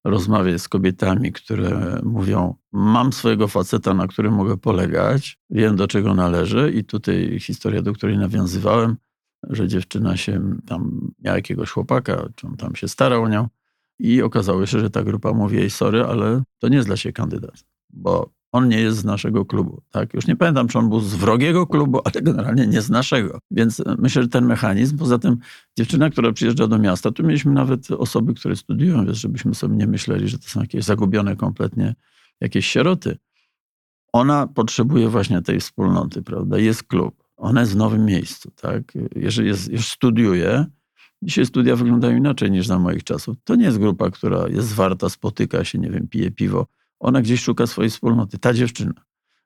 rozmawiać 0.04 0.62
z 0.62 0.70
kobietami, 0.70 1.32
które 1.32 2.02
mówią: 2.04 2.56
Mam 2.72 3.14
swojego 3.14 3.48
faceta, 3.48 3.94
na 3.94 4.08
którym 4.08 4.34
mogę 4.34 4.58
polegać, 4.58 5.40
wiem 5.50 5.76
do 5.76 5.88
czego 5.88 6.14
należy. 6.16 6.72
I 6.76 6.84
tutaj 6.84 7.40
historia, 7.40 7.82
do 7.82 7.94
której 7.94 8.18
nawiązywałem, 8.18 8.98
że 9.50 9.68
dziewczyna 9.68 10.18
się 10.18 10.58
tam 10.68 11.12
miała 11.20 11.38
jakiegoś 11.38 11.70
chłopaka, 11.70 12.30
czy 12.36 12.48
on 12.48 12.58
tam 12.58 12.76
się 12.76 12.88
starał 12.88 13.24
o 13.24 13.30
nią. 13.30 13.48
I 14.00 14.22
okazało 14.22 14.66
się, 14.66 14.80
że 14.80 14.90
ta 14.90 15.04
grupa 15.04 15.34
mówi 15.34 15.58
jej: 15.58 15.70
Sorry, 15.70 16.04
ale 16.04 16.44
to 16.60 16.68
nie 16.68 16.76
jest 16.76 16.88
dla 16.88 16.98
ciebie 16.98 17.14
kandydat, 17.14 17.64
bo 17.90 18.41
on 18.52 18.70
nie 18.70 18.82
jest 18.82 18.98
z 18.98 19.06
naszego 19.06 19.46
klubu. 19.46 19.82
Tak? 19.92 20.14
Już 20.14 20.28
nie 20.28 20.36
pamiętam, 20.36 20.68
czy 20.68 20.80
on 20.80 20.90
był 20.90 21.00
z 21.00 21.16
wrogiego 21.16 21.68
klubu, 21.68 22.00
ale 22.06 22.22
generalnie 22.22 22.68
nie 22.68 22.82
z 22.82 22.90
naszego. 22.90 23.40
Więc 23.52 23.80
e, 23.80 23.96
myślę, 24.00 24.22
że 24.22 24.28
ten 24.28 24.46
mechanizm, 24.46 24.98
poza 24.98 25.20
tym 25.20 25.38
dziewczyna, 25.78 26.10
która 26.10 26.32
przyjeżdża 26.32 26.68
do 26.68 26.78
miasta, 26.78 27.12
tu 27.12 27.24
mieliśmy 27.24 27.52
nawet 27.52 27.92
osoby, 27.92 28.34
które 28.34 28.56
studiują, 28.56 29.06
więc 29.06 29.18
żebyśmy 29.18 29.56
sobie 29.56 29.76
nie 29.76 29.88
myśleli, 29.88 30.28
że 30.28 30.40
to 30.40 30.48
są 30.48 30.62
jakieś 30.62 30.84
zagubione 30.84 31.36
kompletnie 31.36 31.96
jakieś 32.42 32.66
sieroty. 32.66 33.18
Ona 34.14 34.48
potrzebuje 34.48 35.10
właśnie 35.10 35.42
tej 35.42 35.60
wspólnoty, 35.60 36.22
prawda? 36.22 36.58
Jest 36.58 36.84
klub, 36.84 37.24
ona 37.38 37.60
jest 37.60 37.74
w 37.74 37.76
nowym 37.76 38.06
miejscu, 38.06 38.52
tak? 38.56 38.94
Jeżeli 39.16 39.48
jest, 39.48 39.72
już 39.72 39.88
studiuje, 39.88 40.66
dzisiaj 41.22 41.46
studia 41.46 41.76
wyglądają 41.76 42.18
inaczej 42.18 42.52
niż 42.52 42.68
za 42.68 42.80
moich 42.80 43.04
czasów. 43.04 43.38
To 43.44 43.56
nie 43.56 43.66
jest 43.66 43.78
grupa, 43.78 44.10
która 44.10 44.48
jest 44.48 44.68
zwarta, 44.68 45.10
spotyka 45.10 45.64
się, 45.64 45.80
nie 45.80 45.90
wiem, 45.90 46.08
pije 46.08 46.32
piwo. 46.32 46.68
Ona 47.02 47.22
gdzieś 47.22 47.42
szuka 47.42 47.68
swojej 47.68 47.92
wspólnoty, 47.92 48.38
ta 48.38 48.54
dziewczyna. 48.54 48.94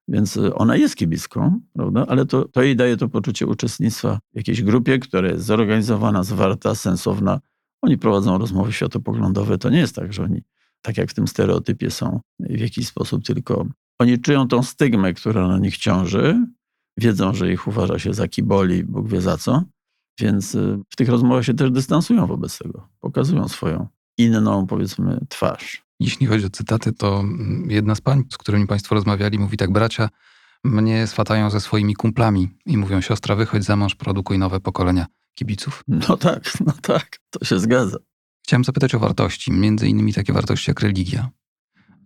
Więc 0.08 0.38
y, 0.38 0.56
ona 0.56 0.76
jest 0.76 0.96
kibicką, 0.96 1.60
prawda? 1.74 2.06
ale 2.08 2.26
to, 2.26 2.48
to 2.48 2.62
jej 2.62 2.76
daje 2.76 2.98
to 2.98 3.10
poczucie 3.10 3.48
uczestnictwa 3.48 4.20
w 4.34 4.38
jakiejś 4.38 4.62
grupie, 4.62 5.00
która 5.00 5.30
jest 5.30 5.46
zorganizowana, 5.46 6.24
zwarta, 6.24 6.76
sensowna. 6.76 7.40
Oni 7.82 7.98
prowadzą 7.98 8.38
rozmowy 8.38 8.74
światopoglądowe. 8.74 9.58
To 9.58 9.70
nie 9.70 9.78
jest 9.78 9.96
tak, 9.96 10.14
że 10.14 10.24
oni, 10.24 10.42
tak 10.82 10.98
jak 10.98 11.12
w 11.12 11.14
tym 11.14 11.28
stereotypie, 11.28 11.92
są 11.92 12.20
w 12.40 12.60
jakiś 12.60 12.88
sposób 12.88 13.24
tylko. 13.24 13.66
Oni 14.00 14.20
czują 14.20 14.48
tą 14.48 14.64
stygmę, 14.64 15.14
która 15.14 15.48
na 15.48 15.58
nich 15.58 15.78
ciąży, 15.78 16.46
wiedzą, 16.98 17.34
że 17.34 17.52
ich 17.52 17.68
uważa 17.68 18.00
się 18.00 18.14
za 18.14 18.28
kiboli, 18.28 18.84
Bóg 18.84 19.10
wie 19.10 19.22
za 19.22 19.38
co. 19.38 19.64
Więc 20.20 20.56
y, 20.56 20.80
w 20.90 20.96
tych 20.96 21.10
rozmowach 21.10 21.46
się 21.46 21.54
też 21.54 21.72
dystansują 21.72 22.28
wobec 22.28 22.58
tego. 22.58 22.88
Pokazują 23.00 23.48
swoją 23.48 23.88
inną, 24.18 24.68
powiedzmy, 24.68 25.20
twarz. 25.30 25.85
Jeśli 26.00 26.28
chodzi 26.28 26.46
o 26.46 26.50
cytaty, 26.50 26.94
to 26.94 27.20
mm, 27.20 27.68
jedna 27.72 27.96
z 27.96 28.02
pań, 28.02 28.24
z 28.32 28.38
którymi 28.38 28.68
państwo 28.68 28.96
rozmawiali, 28.96 29.40
mówi 29.40 29.58
tak: 29.58 29.72
Bracia 29.72 30.10
mnie 30.64 31.08
swatają 31.08 31.50
ze 31.50 31.62
swoimi 31.62 31.96
kumplami 31.96 32.50
i 32.66 32.78
mówią: 32.78 33.02
Siostra, 33.02 33.36
wychodź 33.36 33.64
za 33.64 33.76
mąż, 33.76 33.96
produkuj 33.96 34.40
nowe 34.40 34.60
pokolenia 34.60 35.06
kibiców. 35.36 35.84
No 35.88 36.18
tak, 36.18 36.54
no 36.66 36.74
tak, 36.82 37.18
to 37.30 37.46
się 37.46 37.60
zgadza. 37.60 37.98
Chciałem 38.44 38.64
zapytać 38.64 38.96
o 38.96 39.00
wartości, 39.00 39.52
między 39.52 39.88
innymi 39.88 40.14
takie 40.14 40.34
wartości 40.34 40.72
jak 40.72 40.80
religia. 40.80 41.30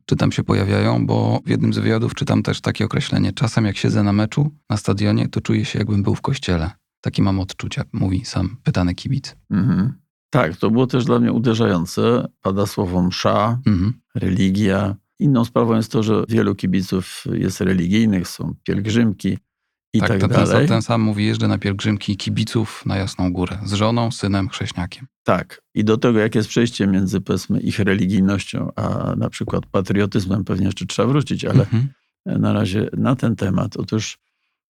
Czy 0.06 0.16
tam 0.16 0.32
się 0.32 0.44
pojawiają? 0.44 1.06
Bo 1.06 1.40
w 1.46 1.50
jednym 1.50 1.74
z 1.74 1.78
wywiadów 1.78 2.16
czytam 2.16 2.44
też 2.44 2.62
takie 2.62 2.86
określenie: 2.86 3.34
Czasem, 3.34 3.66
jak 3.66 3.78
siedzę 3.78 4.04
na 4.04 4.14
meczu, 4.14 4.52
na 4.70 4.78
stadionie, 4.78 5.30
to 5.30 5.42
czuję 5.42 5.66
się, 5.66 5.80
jakbym 5.80 6.04
był 6.04 6.16
w 6.16 6.22
kościele. 6.22 6.72
Takie 7.02 7.24
mam 7.24 7.40
odczucia, 7.40 7.84
mówi 7.94 8.26
sam 8.26 8.58
pytany 8.64 8.96
kibic. 8.96 9.36
Mhm. 9.52 9.99
Tak, 10.30 10.58
to 10.58 10.72
było 10.72 10.88
też 10.88 11.06
dla 11.06 11.20
mnie 11.20 11.32
uderzające. 11.32 12.28
Pada 12.42 12.66
słowo 12.66 13.02
msza, 13.04 13.60
Mhm. 13.68 13.94
religia. 14.16 14.96
Inną 15.20 15.46
sprawą 15.46 15.76
jest 15.76 15.92
to, 15.92 16.04
że 16.04 16.24
wielu 16.30 16.56
kibiców 16.56 17.24
jest 17.34 17.62
religijnych, 17.62 18.28
są 18.28 18.54
pielgrzymki 18.64 19.38
i 19.94 20.00
tak, 20.00 20.10
tak, 20.10 20.20
ten, 20.20 20.30
ten, 20.30 20.46
dalej. 20.46 20.68
sam, 20.68 20.68
ten 20.68 20.82
sam 20.82 21.02
mówi: 21.02 21.26
Jeżdżę 21.26 21.48
na 21.48 21.58
pielgrzymki 21.58 22.18
kibiców 22.18 22.84
na 22.86 22.98
Jasną 22.98 23.34
Górę 23.34 23.60
z 23.66 23.74
żoną, 23.74 24.12
synem, 24.12 24.50
chrześniakiem. 24.50 25.08
Tak. 25.24 25.62
I 25.74 25.84
do 25.84 25.98
tego, 25.98 26.20
jakie 26.20 26.40
jest 26.40 26.50
przejście 26.50 26.88
między, 26.88 27.22
powiedzmy, 27.22 27.60
ich 27.60 27.80
religijnością, 27.80 28.70
a 28.76 29.16
na 29.18 29.30
przykład 29.30 29.66
patriotyzmem, 29.66 30.44
pewnie 30.44 30.66
jeszcze 30.66 30.86
trzeba 30.86 31.08
wrócić, 31.08 31.46
ale 31.46 31.60
Mhm. 31.60 31.88
na 32.26 32.54
razie 32.54 32.90
na 32.98 33.16
ten 33.16 33.36
temat. 33.36 33.78
Otóż 33.78 34.18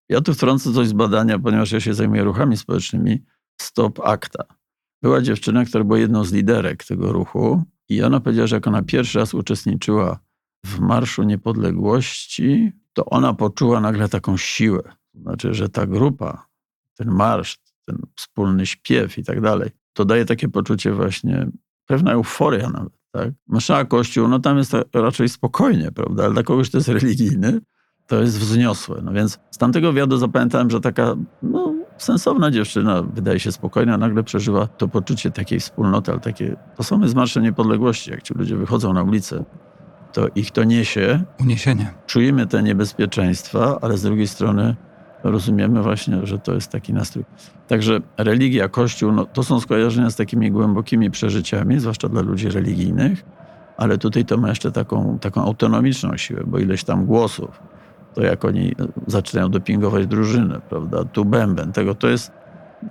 ja 0.09 0.21
tu 0.21 0.33
wtrącę 0.33 0.73
coś 0.73 0.87
z 0.87 0.93
badania, 0.93 1.39
ponieważ 1.39 1.71
ja 1.71 1.79
się 1.79 1.93
zajmuję 1.93 2.23
ruchami 2.23 2.57
społecznymi. 2.57 3.23
Stop 3.61 3.99
Akta. 3.99 4.43
Była 5.01 5.21
dziewczyna, 5.21 5.65
która 5.65 5.83
była 5.83 5.99
jedną 5.99 6.23
z 6.23 6.33
liderek 6.33 6.83
tego 6.83 7.11
ruchu 7.11 7.63
i 7.89 8.03
ona 8.03 8.19
powiedziała, 8.19 8.47
że 8.47 8.55
jak 8.55 8.67
ona 8.67 8.81
pierwszy 8.81 9.19
raz 9.19 9.33
uczestniczyła 9.33 10.19
w 10.65 10.79
Marszu 10.79 11.23
Niepodległości, 11.23 12.71
to 12.93 13.05
ona 13.05 13.33
poczuła 13.33 13.81
nagle 13.81 14.09
taką 14.09 14.37
siłę. 14.37 14.83
To 15.13 15.19
znaczy, 15.19 15.53
że 15.53 15.69
ta 15.69 15.87
grupa 15.87 16.49
ten 16.99 17.11
marsz, 17.11 17.57
ten 17.85 17.97
wspólny 18.15 18.65
śpiew 18.65 19.17
i 19.17 19.23
tak 19.23 19.41
dalej, 19.41 19.69
to 19.93 20.05
daje 20.05 20.25
takie 20.25 20.49
poczucie 20.49 20.91
właśnie, 20.91 21.47
pewna 21.85 22.11
euforia 22.11 22.69
nawet. 22.69 22.93
Tak? 23.11 23.29
Msza, 23.47 23.85
kościół, 23.85 24.27
no 24.27 24.39
tam 24.39 24.57
jest 24.57 24.71
raczej 24.93 25.29
spokojnie, 25.29 25.91
prawda? 25.91 26.23
Ale 26.23 26.33
dla 26.33 26.43
kogoś, 26.43 26.69
kto 26.69 26.77
jest 26.77 26.89
religijny, 26.89 27.61
to 28.07 28.21
jest 28.21 28.39
wzniosłe. 28.39 29.01
No 29.03 29.13
więc 29.13 29.39
z 29.51 29.57
tamtego 29.57 29.91
wywiadu 29.91 30.17
zapamiętałem, 30.17 30.69
że 30.69 30.81
taka 30.81 31.15
no, 31.43 31.75
sensowna 31.99 32.51
dziewczyna, 32.51 33.03
wydaje 33.13 33.39
się 33.39 33.51
spokojna, 33.51 33.97
nagle 33.97 34.23
przeżywa 34.23 34.67
to 34.67 34.87
poczucie 34.87 35.31
takiej 35.31 35.59
wspólnoty, 35.59 36.11
ale 36.11 36.19
takie, 36.19 36.55
to 36.77 36.83
są 36.83 37.07
z 37.07 37.15
Marszem 37.15 37.43
Niepodległości, 37.43 38.11
jak 38.11 38.21
ci 38.21 38.33
ludzie 38.33 38.55
wychodzą 38.55 38.93
na 38.93 39.03
ulicę, 39.03 39.43
to 40.13 40.27
ich 40.35 40.51
to 40.51 40.63
niesie. 40.63 41.23
Uniesienie. 41.39 41.93
Czujemy 42.07 42.47
te 42.47 42.63
niebezpieczeństwa, 42.63 43.79
ale 43.81 43.97
z 43.97 44.01
drugiej 44.01 44.27
strony 44.27 44.75
rozumiemy 45.23 45.83
właśnie, 45.83 46.19
że 46.23 46.39
to 46.39 46.53
jest 46.53 46.71
taki 46.71 46.93
nastrój. 46.93 47.25
Także 47.67 47.99
religia, 48.17 48.69
kościół, 48.69 49.11
no, 49.11 49.25
to 49.25 49.43
są 49.43 49.59
skojarzenia 49.59 50.09
z 50.09 50.15
takimi 50.15 50.51
głębokimi 50.51 51.11
przeżyciami, 51.11 51.79
zwłaszcza 51.79 52.09
dla 52.09 52.21
ludzi 52.21 52.49
religijnych, 52.49 53.25
ale 53.77 53.97
tutaj 53.97 54.25
to 54.25 54.37
ma 54.37 54.49
jeszcze 54.49 54.71
taką, 54.71 55.19
taką 55.19 55.43
autonomiczną 55.43 56.17
siłę, 56.17 56.43
bo 56.47 56.59
ileś 56.59 56.83
tam 56.83 57.05
głosów, 57.05 57.59
to 58.13 58.21
jak 58.21 58.45
oni 58.45 58.75
zaczynają 59.07 59.49
dopingować 59.49 60.07
drużynę, 60.07 60.61
prawda, 60.69 61.05
tu 61.05 61.25
bęben, 61.25 61.71
tego, 61.71 61.95
to 61.95 62.09
jest, 62.09 62.31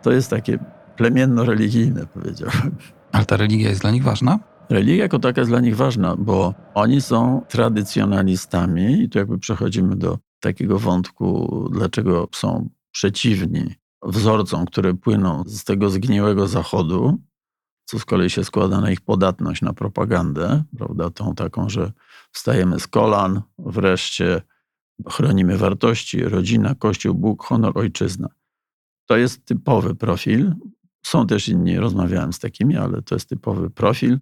to 0.02 0.12
jest 0.12 0.31
takie 0.31 0.59
plemienno-religijne, 0.96 2.07
powiedziałbym. 2.07 2.76
Ale 3.12 3.24
ta 3.24 3.37
religia 3.37 3.68
jest 3.68 3.81
dla 3.81 3.90
nich 3.90 4.02
ważna? 4.02 4.38
Religia 4.70 5.02
jako 5.02 5.18
taka 5.18 5.40
jest 5.40 5.50
dla 5.50 5.61
nich 5.61 5.76
ważna, 5.76 6.16
bo 6.16 6.54
oni 6.74 7.00
są 7.00 7.42
tradycjonalistami 7.48 9.02
i 9.02 9.09
tu 9.09 9.18
jakby 9.18 9.38
przechodzimy 9.38 9.96
do 9.96 10.18
takiego 10.40 10.78
wątku, 10.78 11.68
dlaczego 11.72 12.28
są 12.35 12.68
przeciwni 12.90 13.74
wzorcom, 14.02 14.66
które 14.66 14.94
płyną 14.94 15.42
z 15.46 15.64
tego 15.64 15.90
zgniłego 15.90 16.48
zachodu, 16.48 17.18
co 17.85 17.98
z 17.98 18.04
kolei 18.04 18.31
się 18.31 18.44
składa 18.44 18.81
na 18.81 18.90
ich 18.90 19.00
podatność 19.00 19.62
na 19.62 19.72
propagandę, 19.72 20.62
prawda, 20.78 21.11
tą 21.11 21.35
taką, 21.35 21.68
że 21.68 21.92
wstajemy 22.33 22.81
z 22.81 22.87
kolan, 22.87 23.42
wreszcie 23.59 24.42
chronimy 25.11 25.56
wartości, 25.56 26.24
rodzina, 26.24 26.74
kościół, 26.74 27.14
Bóg, 27.14 27.44
honor, 27.44 27.78
ojczyzna. 27.78 28.28
To 29.06 29.16
jest 29.16 29.44
typowy 29.44 29.94
profil. 29.94 30.54
Są 31.06 31.26
też 31.26 31.48
inni, 31.48 31.78
rozmawiałem 31.78 32.32
z 32.32 32.38
takimi, 32.38 32.76
ale 32.76 33.02
to 33.02 33.14
jest 33.14 33.28
typowy 33.28 33.70
profil. 33.70 34.18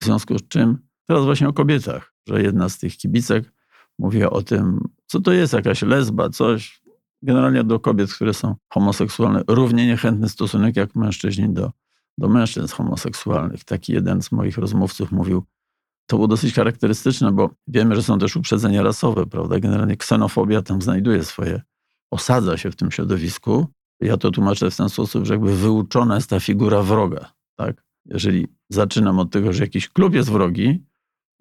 W 0.00 0.04
związku 0.04 0.38
z 0.38 0.48
czym, 0.48 0.78
teraz 1.06 1.24
właśnie 1.24 1.48
o 1.48 1.52
kobietach, 1.52 2.14
że 2.28 2.42
jedna 2.42 2.68
z 2.68 2.78
tych 2.78 2.96
kibicek 2.96 3.52
mówiła 3.98 4.30
o 4.30 4.42
tym, 4.42 4.88
co 5.06 5.20
to 5.20 5.32
jest 5.32 5.52
jakaś 5.52 5.82
lesba, 5.82 6.30
coś. 6.30 6.82
Generalnie 7.22 7.64
do 7.64 7.80
kobiet, 7.80 8.14
które 8.14 8.34
są 8.34 8.54
homoseksualne, 8.68 9.42
równie 9.48 9.86
niechętny 9.86 10.28
stosunek 10.28 10.76
jak 10.76 10.94
mężczyźni 10.94 11.50
do, 11.50 11.72
do 12.18 12.28
mężczyzn 12.28 12.74
homoseksualnych. 12.74 13.64
Taki 13.64 13.92
jeden 13.92 14.22
z 14.22 14.32
moich 14.32 14.58
rozmówców 14.58 15.12
mówił, 15.12 15.44
to 16.06 16.16
było 16.16 16.28
dosyć 16.28 16.54
charakterystyczne, 16.54 17.32
bo 17.32 17.50
wiemy, 17.66 17.96
że 17.96 18.02
są 18.02 18.18
też 18.18 18.36
uprzedzenia 18.36 18.82
rasowe, 18.82 19.26
prawda? 19.26 19.58
Generalnie 19.58 19.96
ksenofobia 19.96 20.62
tam 20.62 20.82
znajduje 20.82 21.24
swoje, 21.24 21.62
osadza 22.10 22.56
się 22.56 22.70
w 22.70 22.76
tym 22.76 22.90
środowisku. 22.90 23.66
Ja 24.00 24.16
to 24.16 24.30
tłumaczę 24.30 24.70
w 24.70 24.76
ten 24.76 24.88
sposób, 24.88 25.26
że 25.26 25.34
jakby 25.34 25.56
wyuczona 25.56 26.14
jest 26.14 26.30
ta 26.30 26.40
figura 26.40 26.82
wroga, 26.82 27.32
tak? 27.56 27.84
Jeżeli 28.04 28.46
zaczynam 28.68 29.18
od 29.18 29.30
tego, 29.30 29.52
że 29.52 29.64
jakiś 29.64 29.88
klub 29.88 30.14
jest 30.14 30.30
wrogi, 30.30 30.84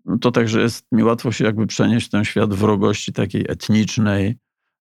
no 0.06 0.17
to 0.17 0.32
także 0.32 0.62
jest 0.62 0.86
mi 0.91 1.04
łatwo 1.04 1.32
się 1.32 1.45
jakby 1.45 1.67
przenieść 1.67 2.08
w 2.08 2.10
ten 2.10 2.25
świat 2.25 2.54
wrogości 2.54 3.13
takiej 3.13 3.45
etnicznej, 3.49 4.38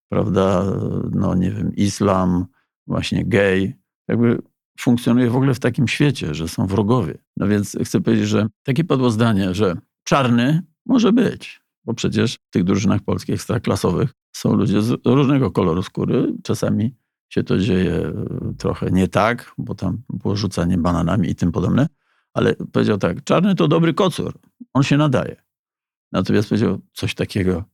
prawda, 0.08 0.64
no 1.10 1.34
nie 1.34 1.50
wiem, 1.50 1.74
islam, 1.76 2.46
właśnie 2.86 3.24
gej, 3.24 3.74
jakby 4.08 4.42
funkcjonuje 4.78 5.30
w 5.30 5.36
ogóle 5.36 5.54
w 5.54 5.60
takim 5.60 5.88
świecie, 5.88 6.34
że 6.34 6.48
są 6.48 6.66
wrogowie. 6.66 7.18
No 7.36 7.48
więc 7.48 7.76
chcę 7.84 8.00
powiedzieć, 8.00 8.28
że 8.28 8.46
takie 8.62 8.84
padło 8.84 9.10
zdanie, 9.10 9.54
że 9.54 9.76
czarny 10.04 10.62
może 10.86 11.12
być, 11.12 11.62
bo 11.84 11.94
przecież 11.94 12.34
w 12.34 12.50
tych 12.50 12.64
drużynach 12.64 13.00
polskich 13.02 13.34
ekstraklasowych 13.34 14.10
są 14.32 14.56
ludzie 14.56 14.82
z 14.82 15.06
różnego 15.06 15.50
koloru 15.50 15.82
skóry. 15.82 16.32
Czasami 16.42 16.94
się 17.28 17.42
to 17.42 17.58
dzieje 17.58 17.94
e, 17.94 18.14
trochę 18.58 18.90
nie 18.90 19.08
tak, 19.08 19.54
bo 19.58 19.74
tam 19.74 20.02
było 20.08 20.36
rzucanie 20.36 20.78
bananami 20.78 21.30
i 21.30 21.34
tym 21.34 21.52
podobne, 21.52 21.86
ale 22.32 22.54
powiedział 22.54 22.98
tak, 22.98 23.24
czarny 23.24 23.54
to 23.54 23.68
dobry 23.68 23.94
kocur, 23.94 24.38
on 24.74 24.82
się 24.82 24.96
nadaje. 24.96 25.36
Natomiast 26.12 26.48
powiedział 26.48 26.80
coś 26.92 27.14
takiego, 27.14 27.64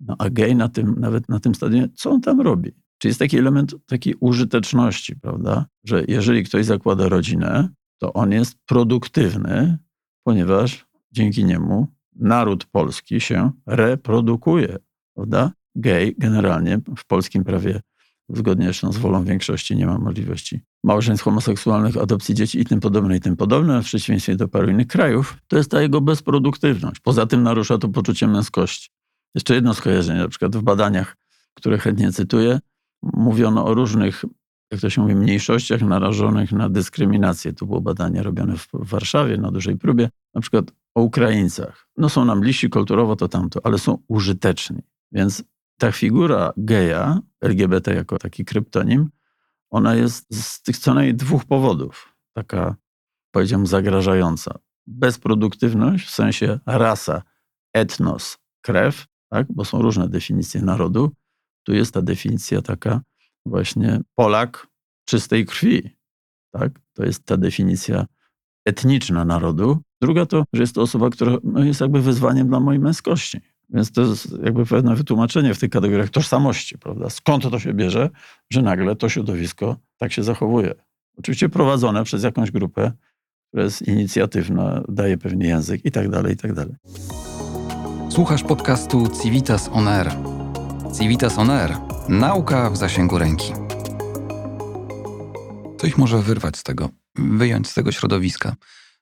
no 0.00 0.16
a 0.18 0.30
gej 0.30 0.56
na 0.56 0.68
tym, 0.68 0.94
nawet 0.98 1.28
na 1.28 1.40
tym 1.40 1.54
stadionie, 1.54 1.88
co 1.94 2.10
on 2.10 2.20
tam 2.20 2.40
robi? 2.40 2.72
Czy 2.98 3.08
jest 3.08 3.18
taki 3.20 3.38
element 3.38 3.74
takiej 3.86 4.14
użyteczności, 4.20 5.16
prawda? 5.16 5.66
Że 5.84 6.04
jeżeli 6.08 6.44
ktoś 6.44 6.64
zakłada 6.64 7.08
rodzinę, 7.08 7.68
to 7.98 8.12
on 8.12 8.32
jest 8.32 8.56
produktywny, 8.66 9.78
ponieważ 10.24 10.86
dzięki 11.12 11.44
niemu 11.44 11.86
naród 12.16 12.64
polski 12.64 13.20
się 13.20 13.50
reprodukuje, 13.66 14.76
prawda? 15.14 15.52
Gej 15.74 16.14
generalnie 16.18 16.80
w 16.98 17.06
polskim 17.06 17.44
prawie, 17.44 17.80
zgodnie 18.28 18.72
z 18.72 18.96
wolą 18.96 19.24
większości, 19.24 19.76
nie 19.76 19.86
ma 19.86 19.98
możliwości 19.98 20.60
małżeństw 20.84 21.24
homoseksualnych, 21.24 21.96
adopcji 21.96 22.34
dzieci 22.34 22.60
i 22.60 22.64
tym 22.64 22.80
podobne, 22.80 23.16
i 23.16 23.20
tym 23.20 23.36
podobne, 23.36 23.82
w 23.82 23.84
przeciwieństwie 23.84 24.36
do 24.36 24.48
paru 24.48 24.70
innych 24.70 24.86
krajów, 24.86 25.36
to 25.48 25.56
jest 25.56 25.70
ta 25.70 25.82
jego 25.82 26.00
bezproduktywność. 26.00 27.00
Poza 27.00 27.26
tym 27.26 27.42
narusza 27.42 27.78
to 27.78 27.88
poczucie 27.88 28.26
męskości. 28.26 28.90
Jeszcze 29.34 29.54
jedno 29.54 29.74
skojarzenie, 29.74 30.20
na 30.20 30.28
przykład 30.28 30.56
w 30.56 30.62
badaniach, 30.62 31.16
które 31.54 31.78
chętnie 31.78 32.12
cytuję, 32.12 32.60
mówiono 33.02 33.66
o 33.66 33.74
różnych, 33.74 34.24
jak 34.70 34.80
to 34.80 34.90
się 34.90 35.02
mówi, 35.02 35.14
mniejszościach 35.14 35.82
narażonych 35.82 36.52
na 36.52 36.68
dyskryminację. 36.68 37.52
To 37.52 37.66
było 37.66 37.80
badanie 37.80 38.22
robione 38.22 38.56
w 38.56 38.68
Warszawie 38.72 39.36
na 39.36 39.50
dużej 39.50 39.76
próbie, 39.76 40.10
na 40.34 40.40
przykład 40.40 40.64
o 40.94 41.02
Ukraińcach. 41.02 41.88
No 41.96 42.08
są 42.08 42.24
nam 42.24 42.40
bliżsi 42.40 42.70
kulturowo 42.70 43.16
to 43.16 43.28
tamto, 43.28 43.60
ale 43.64 43.78
są 43.78 43.98
użyteczni. 44.08 44.82
Więc 45.12 45.44
ta 45.78 45.92
figura 45.92 46.52
geja, 46.56 47.18
LGBT 47.40 47.94
jako 47.94 48.18
taki 48.18 48.44
kryptonim, 48.44 49.10
ona 49.70 49.94
jest 49.94 50.34
z 50.34 50.62
tych 50.62 50.78
co 50.78 50.94
najmniej 50.94 51.14
dwóch 51.14 51.44
powodów 51.44 52.18
taka, 52.32 52.76
powiedziałbym, 53.30 53.66
zagrażająca. 53.66 54.58
Bezproduktywność 54.86 56.06
w 56.06 56.10
sensie 56.10 56.58
rasa, 56.66 57.22
etnos, 57.72 58.38
krew, 58.60 59.06
tak? 59.30 59.46
bo 59.50 59.64
są 59.64 59.82
różne 59.82 60.08
definicje 60.08 60.62
narodu. 60.62 61.10
Tu 61.68 61.74
jest 61.74 61.94
ta 61.94 62.02
definicja 62.02 62.62
taka 62.62 63.00
właśnie 63.46 64.00
Polak 64.14 64.66
czystej 65.04 65.46
krwi. 65.46 65.90
Tak? 66.52 66.72
To 66.92 67.04
jest 67.04 67.24
ta 67.24 67.36
definicja 67.36 68.06
etniczna 68.64 69.24
narodu. 69.24 69.78
Druga 70.02 70.26
to, 70.26 70.44
że 70.52 70.62
jest 70.62 70.74
to 70.74 70.82
osoba, 70.82 71.10
która 71.10 71.32
no, 71.44 71.64
jest 71.64 71.80
jakby 71.80 72.02
wyzwaniem 72.02 72.48
dla 72.48 72.60
mojej 72.60 72.80
męskości. 72.80 73.40
Więc 73.68 73.92
to 73.92 74.00
jest 74.00 74.38
jakby 74.44 74.66
pewne 74.66 74.94
wytłumaczenie 74.94 75.54
w 75.54 75.58
tych 75.58 75.70
kategoriach 75.70 76.10
tożsamości, 76.10 76.78
prawda? 76.78 77.10
Skąd 77.10 77.50
to 77.50 77.58
się 77.58 77.74
bierze, 77.74 78.10
że 78.50 78.62
nagle 78.62 78.96
to 78.96 79.08
środowisko 79.08 79.76
tak 79.96 80.12
się 80.12 80.22
zachowuje? 80.22 80.74
Oczywiście 81.18 81.48
prowadzone 81.48 82.04
przez 82.04 82.22
jakąś 82.22 82.50
grupę, 82.50 82.92
która 83.48 83.64
jest 83.64 83.88
inicjatywna, 83.88 84.82
daje 84.88 85.18
pewnie 85.18 85.48
język 85.48 85.84
i 85.84 85.90
tak 85.90 86.08
dalej, 86.08 86.34
i 86.34 86.36
tak 86.36 86.52
dalej. 86.52 86.74
Słuchasz 88.10 88.42
podcastu 88.42 89.08
Civitas 89.22 89.70
On 89.72 89.88
Air. 89.88 90.37
Civitas 90.92 91.38
On 91.38 91.50
Air. 91.50 91.76
Nauka 92.08 92.70
w 92.70 92.76
zasięgu 92.76 93.18
ręki. 93.18 93.52
Co 95.78 95.86
ich 95.86 95.98
może 95.98 96.22
wyrwać 96.22 96.56
z 96.56 96.62
tego, 96.62 96.88
wyjąć 97.14 97.68
z 97.68 97.74
tego 97.74 97.92
środowiska? 97.92 98.56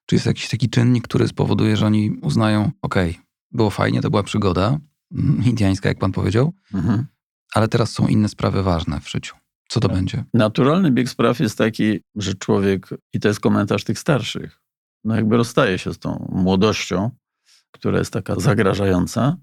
Czy 0.07 0.15
jest 0.17 0.27
jakiś 0.27 0.49
taki 0.49 0.71
czynnik, 0.71 1.05
który 1.05 1.29
spowoduje, 1.29 1.77
że 1.77 1.87
oni 1.87 2.11
uznają, 2.23 2.71
okej, 2.83 3.11
okay, 3.11 3.23
było 3.53 3.71
fajnie, 3.71 4.03
to 4.03 4.11
była 4.11 4.23
przygoda 4.23 4.79
indiańska, 5.51 5.89
jak 5.89 5.99
pan 5.99 6.13
powiedział, 6.13 6.53
mhm. 6.75 7.07
ale 7.55 7.69
teraz 7.69 7.91
są 7.91 8.07
inne 8.09 8.29
sprawy 8.29 8.63
ważne 8.63 9.01
w 9.01 9.11
życiu. 9.11 9.37
Co 9.69 9.81
to 9.81 9.89
tak. 9.89 9.97
będzie? 9.97 10.25
Naturalny 10.35 10.91
bieg 10.91 11.09
spraw 11.09 11.41
jest 11.41 11.59
taki, 11.59 12.01
że 12.15 12.35
człowiek, 12.35 12.89
i 13.13 13.21
to 13.21 13.29
jest 13.29 13.41
komentarz 13.41 13.85
tych 13.85 13.99
starszych, 13.99 14.61
no 15.05 15.17
jakby 15.17 15.37
rozstaje 15.37 15.79
się 15.79 15.93
z 15.93 15.99
tą 15.99 16.29
młodością, 16.33 17.11
która 17.71 17.99
jest 17.99 18.13
taka 18.13 18.35
zagrażająca 18.41 19.37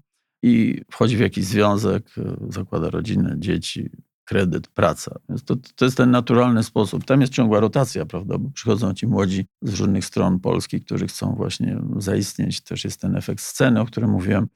i 0.46 0.82
wchodzi 0.90 1.16
w 1.16 1.20
jakiś 1.20 1.44
związek, 1.44 2.14
zakłada 2.48 2.90
rodzinę, 2.90 3.36
dzieci, 3.38 3.90
kredyt, 4.24 4.68
praca. 4.68 5.18
Więc 5.28 5.44
to, 5.44 5.56
to 5.76 5.84
jest 5.84 5.96
ten 5.96 6.10
naturalny 6.10 6.62
sposób. 6.62 7.04
Tam 7.04 7.20
jest 7.20 7.32
ciągła 7.32 7.60
rotacja, 7.60 8.06
prawda? 8.06 8.38
Bo 8.38 8.50
przychodzą 8.50 8.94
ci 8.94 9.06
młodzi 9.06 9.46
z 9.62 9.80
różnych 9.80 10.04
stron 10.04 10.40
Polski, 10.40 10.80
którzy 10.80 11.06
chcą 11.06 11.34
właśnie 11.34 11.80
zaistnieć. 11.96 12.60
Też 12.60 12.84
jest 12.84 13.00
ten 13.00 13.16
efekt 13.16 13.40
sceny, 13.40 13.80
o 13.80 13.86
którym 13.86 14.10
mówiłem. 14.10 14.48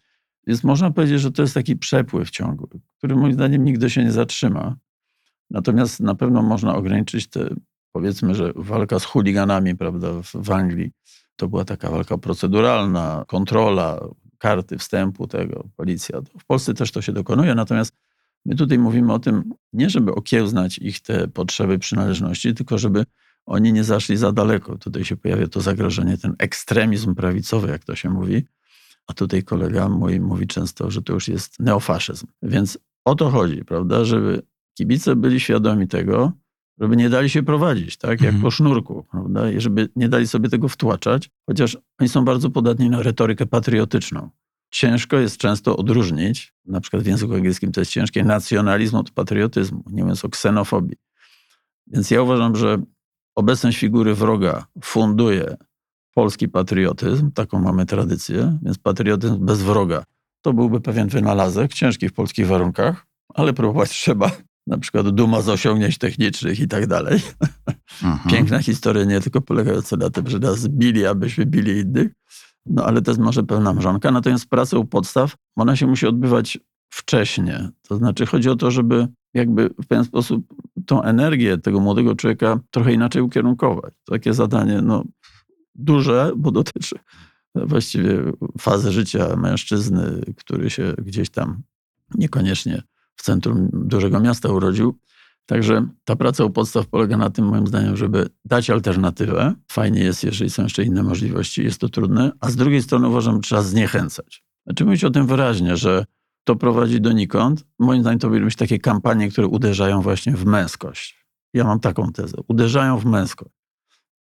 Więc 0.47 0.65
można 0.65 0.91
powiedzieć, 0.91 1.21
że 1.21 1.33
to 1.33 1.43
jest 1.43 1.55
taki 1.55 1.77
przepływ 1.77 2.31
ciągły, 2.31 2.69
który 2.99 3.17
moim 3.17 3.33
zdaniem 3.33 3.65
nigdy 3.65 3.91
się 3.91 4.05
nie 4.05 4.13
zatrzyma. 4.13 4.77
Natomiast 5.51 6.01
na 6.01 6.15
pewno 6.15 6.43
można 6.43 6.77
ograniczyć 6.77 7.29
te, 7.29 7.55
powiedzmy, 7.93 8.35
że 8.35 8.53
walka 8.57 8.99
z 8.99 9.05
chuliganami, 9.05 9.77
prawda, 9.77 10.23
w, 10.23 10.33
w 10.35 10.51
Anglii. 10.51 10.91
To 11.37 11.49
była 11.49 11.65
taka 11.65 11.91
walka 11.91 12.19
proceduralna, 12.19 13.25
kontrola, 13.29 14.01
karty 14.39 14.79
wstępu 14.79 15.27
tego, 15.27 15.69
policja. 15.77 16.21
W 16.39 16.45
Polsce 16.45 16.75
też 16.75 16.93
to 16.93 17.03
się 17.03 17.13
dokonuje, 17.13 17.55
natomiast 17.55 17.95
My 18.45 18.55
tutaj 18.55 18.79
mówimy 18.79 19.13
o 19.13 19.19
tym, 19.19 19.55
nie 19.73 19.91
żeby 19.91 20.15
okiełznać 20.15 20.79
ich 20.79 21.01
te 21.01 21.29
potrzeby 21.29 21.79
przynależności, 21.79 22.55
tylko 22.55 22.79
żeby 22.79 23.05
oni 23.47 23.73
nie 23.73 23.85
zaszli 23.85 24.17
za 24.17 24.33
daleko. 24.33 24.79
Tutaj 24.79 25.05
się 25.05 25.17
pojawia 25.17 25.47
to 25.47 25.61
zagrożenie, 25.61 26.19
ten 26.19 26.35
ekstremizm 26.39 27.15
prawicowy, 27.15 27.69
jak 27.69 27.85
to 27.85 27.97
się 27.97 28.11
mówi. 28.11 28.45
A 29.07 29.15
tutaj 29.15 29.43
kolega 29.43 29.89
mój 29.89 30.21
mówi 30.21 30.47
często, 30.47 30.91
że 30.91 31.03
to 31.03 31.13
już 31.13 31.29
jest 31.29 31.61
neofaszyzm. 31.61 32.27
Więc 32.43 32.79
o 33.05 33.15
to 33.15 33.31
chodzi, 33.31 33.65
prawda, 33.65 34.05
żeby 34.05 34.43
kibice 34.75 35.17
byli 35.17 35.41
świadomi 35.41 35.89
tego, 35.89 36.33
żeby 36.81 36.97
nie 36.97 37.11
dali 37.11 37.31
się 37.31 37.43
prowadzić, 37.43 37.97
tak, 37.97 38.11
jak 38.11 38.35
Mhm. 38.35 38.43
po 38.43 38.51
sznurku, 38.51 39.07
prawda, 39.11 39.51
i 39.51 39.61
żeby 39.61 39.89
nie 39.97 40.09
dali 40.09 40.29
sobie 40.29 40.49
tego 40.49 40.69
wtłaczać, 40.69 41.31
chociaż 41.47 41.79
oni 41.99 42.09
są 42.09 42.25
bardzo 42.25 42.51
podatni 42.51 42.91
na 42.91 43.03
retorykę 43.03 43.47
patriotyczną. 43.47 44.31
Ciężko 44.71 45.17
jest 45.17 45.37
często 45.37 45.77
odróżnić, 45.77 46.55
na 46.67 46.81
przykład 46.81 47.03
w 47.03 47.07
języku 47.07 47.35
angielskim 47.35 47.73
to 47.73 47.81
jest 47.81 47.91
ciężkie, 47.91 48.25
nacjonalizm 48.25 48.97
od 48.97 49.11
patriotyzmu, 49.11 49.85
nie 49.91 50.03
mówiąc 50.03 50.25
o 50.25 50.29
ksenofobii. 50.29 50.97
Więc 51.87 52.11
ja 52.11 52.23
uważam, 52.23 52.57
że 52.57 52.79
obecność 53.35 53.79
figury 53.79 54.15
wroga 54.15 54.67
funduje 54.85 55.57
polski 56.15 56.49
patriotyzm, 56.49 57.31
taką 57.33 57.61
mamy 57.61 57.87
tradycję, 57.87 58.59
więc 58.63 58.79
patriotyzm 58.79 59.47
bez 59.47 59.63
wroga 59.63 60.05
to 60.43 60.53
byłby 60.53 60.81
pewien 60.81 61.09
wynalazek, 61.09 61.75
ciężki 61.75 62.09
w 62.09 62.13
polskich 62.13 62.47
warunkach, 62.47 63.07
ale 63.35 63.53
próbować 63.53 63.91
trzeba. 63.91 64.31
Na 64.69 64.79
przykład 64.79 65.09
duma 65.09 65.43
z 65.43 65.49
osiągnięć 65.49 65.99
technicznych 65.99 66.61
i 66.61 66.69
tak 66.69 66.87
dalej. 66.87 67.21
Mhm. 68.03 68.31
Piękna 68.31 68.59
historia, 68.59 69.05
nie 69.05 69.21
tylko 69.21 69.41
polegająca 69.41 69.97
na 69.97 70.11
tym, 70.11 70.31
że 70.31 70.39
nas 70.39 70.69
bili, 70.69 71.07
abyśmy 71.07 71.47
bili 71.47 71.79
innych, 71.79 72.13
no 72.67 72.85
ale 72.85 73.03
to 73.03 73.11
jest 73.11 73.21
może 73.21 73.43
pełna 73.43 73.73
mrzonka. 73.73 74.11
Natomiast 74.11 74.47
praca 74.47 74.79
u 74.79 74.85
podstaw, 74.85 75.37
ona 75.57 75.77
się 75.77 75.87
musi 75.87 76.07
odbywać 76.07 76.59
wcześnie. 76.89 77.69
To 77.89 77.97
znaczy 77.97 78.27
chodzi 78.27 78.49
o 78.49 78.57
to, 78.57 78.71
żeby 78.71 79.09
jakby 79.35 79.69
w 79.69 79.87
pewien 79.87 80.05
sposób 80.05 80.55
tą 80.87 81.03
energię 81.03 81.59
tego 81.59 81.81
młodego 81.81 82.15
człowieka 82.15 82.61
trochę 82.71 82.93
inaczej 82.93 83.23
ukierunkować. 83.23 83.95
Takie 84.05 84.35
zadanie, 84.35 84.83
no 84.83 85.05
duże, 85.75 86.33
bo 86.37 86.51
dotyczy 86.51 86.97
właściwie 87.55 88.33
fazy 88.59 88.93
życia 88.93 89.37
mężczyzny, 89.37 90.21
który 90.37 90.71
się 90.71 90.95
gdzieś 90.99 91.31
tam 91.31 91.63
niekoniecznie 92.15 92.83
w 93.19 93.23
centrum 93.23 93.69
dużego 93.73 94.21
miasta 94.21 94.49
urodził. 94.49 94.99
Także 95.47 95.89
ta 96.05 96.17
praca 96.17 96.45
u 96.45 96.51
podstaw 96.51 96.87
polega 96.87 97.17
na 97.17 97.31
tym, 97.31 97.45
moim 97.45 97.67
zdaniem, 97.67 97.97
żeby 97.97 98.29
dać 98.45 98.71
alternatywę. 98.71 99.55
Fajnie 99.73 100.01
jest, 100.01 100.25
jeżeli 100.25 100.51
są 100.51 100.63
jeszcze 100.63 100.85
inne 100.85 101.03
możliwości, 101.03 101.65
jest 101.65 101.81
to 101.81 101.89
trudne, 101.89 102.33
a 102.41 102.51
z 102.51 102.57
drugiej 102.57 102.83
strony 102.83 103.09
uważam, 103.09 103.35
że 103.35 103.41
trzeba 103.41 103.63
zniechęcać. 103.63 104.43
Znaczy 104.67 104.85
mówić 104.85 105.05
o 105.05 105.11
tym 105.11 105.27
wyraźnie, 105.27 105.77
że 105.77 106.05
to 106.45 106.57
prowadzi 106.57 107.01
donikąd. 107.01 107.65
Moim 107.79 108.01
zdaniem 108.01 108.19
to 108.19 108.29
powinny 108.29 108.51
takie 108.51 108.79
kampanie, 108.79 109.31
które 109.31 109.47
uderzają 109.47 110.03
właśnie 110.03 110.33
w 110.33 110.47
męskość. 110.47 111.27
Ja 111.55 111.65
mam 111.65 111.81
taką 111.81 112.13
tezę. 112.13 112.37
Uderzają 112.49 112.99
w 112.99 113.05
męskość. 113.05 113.55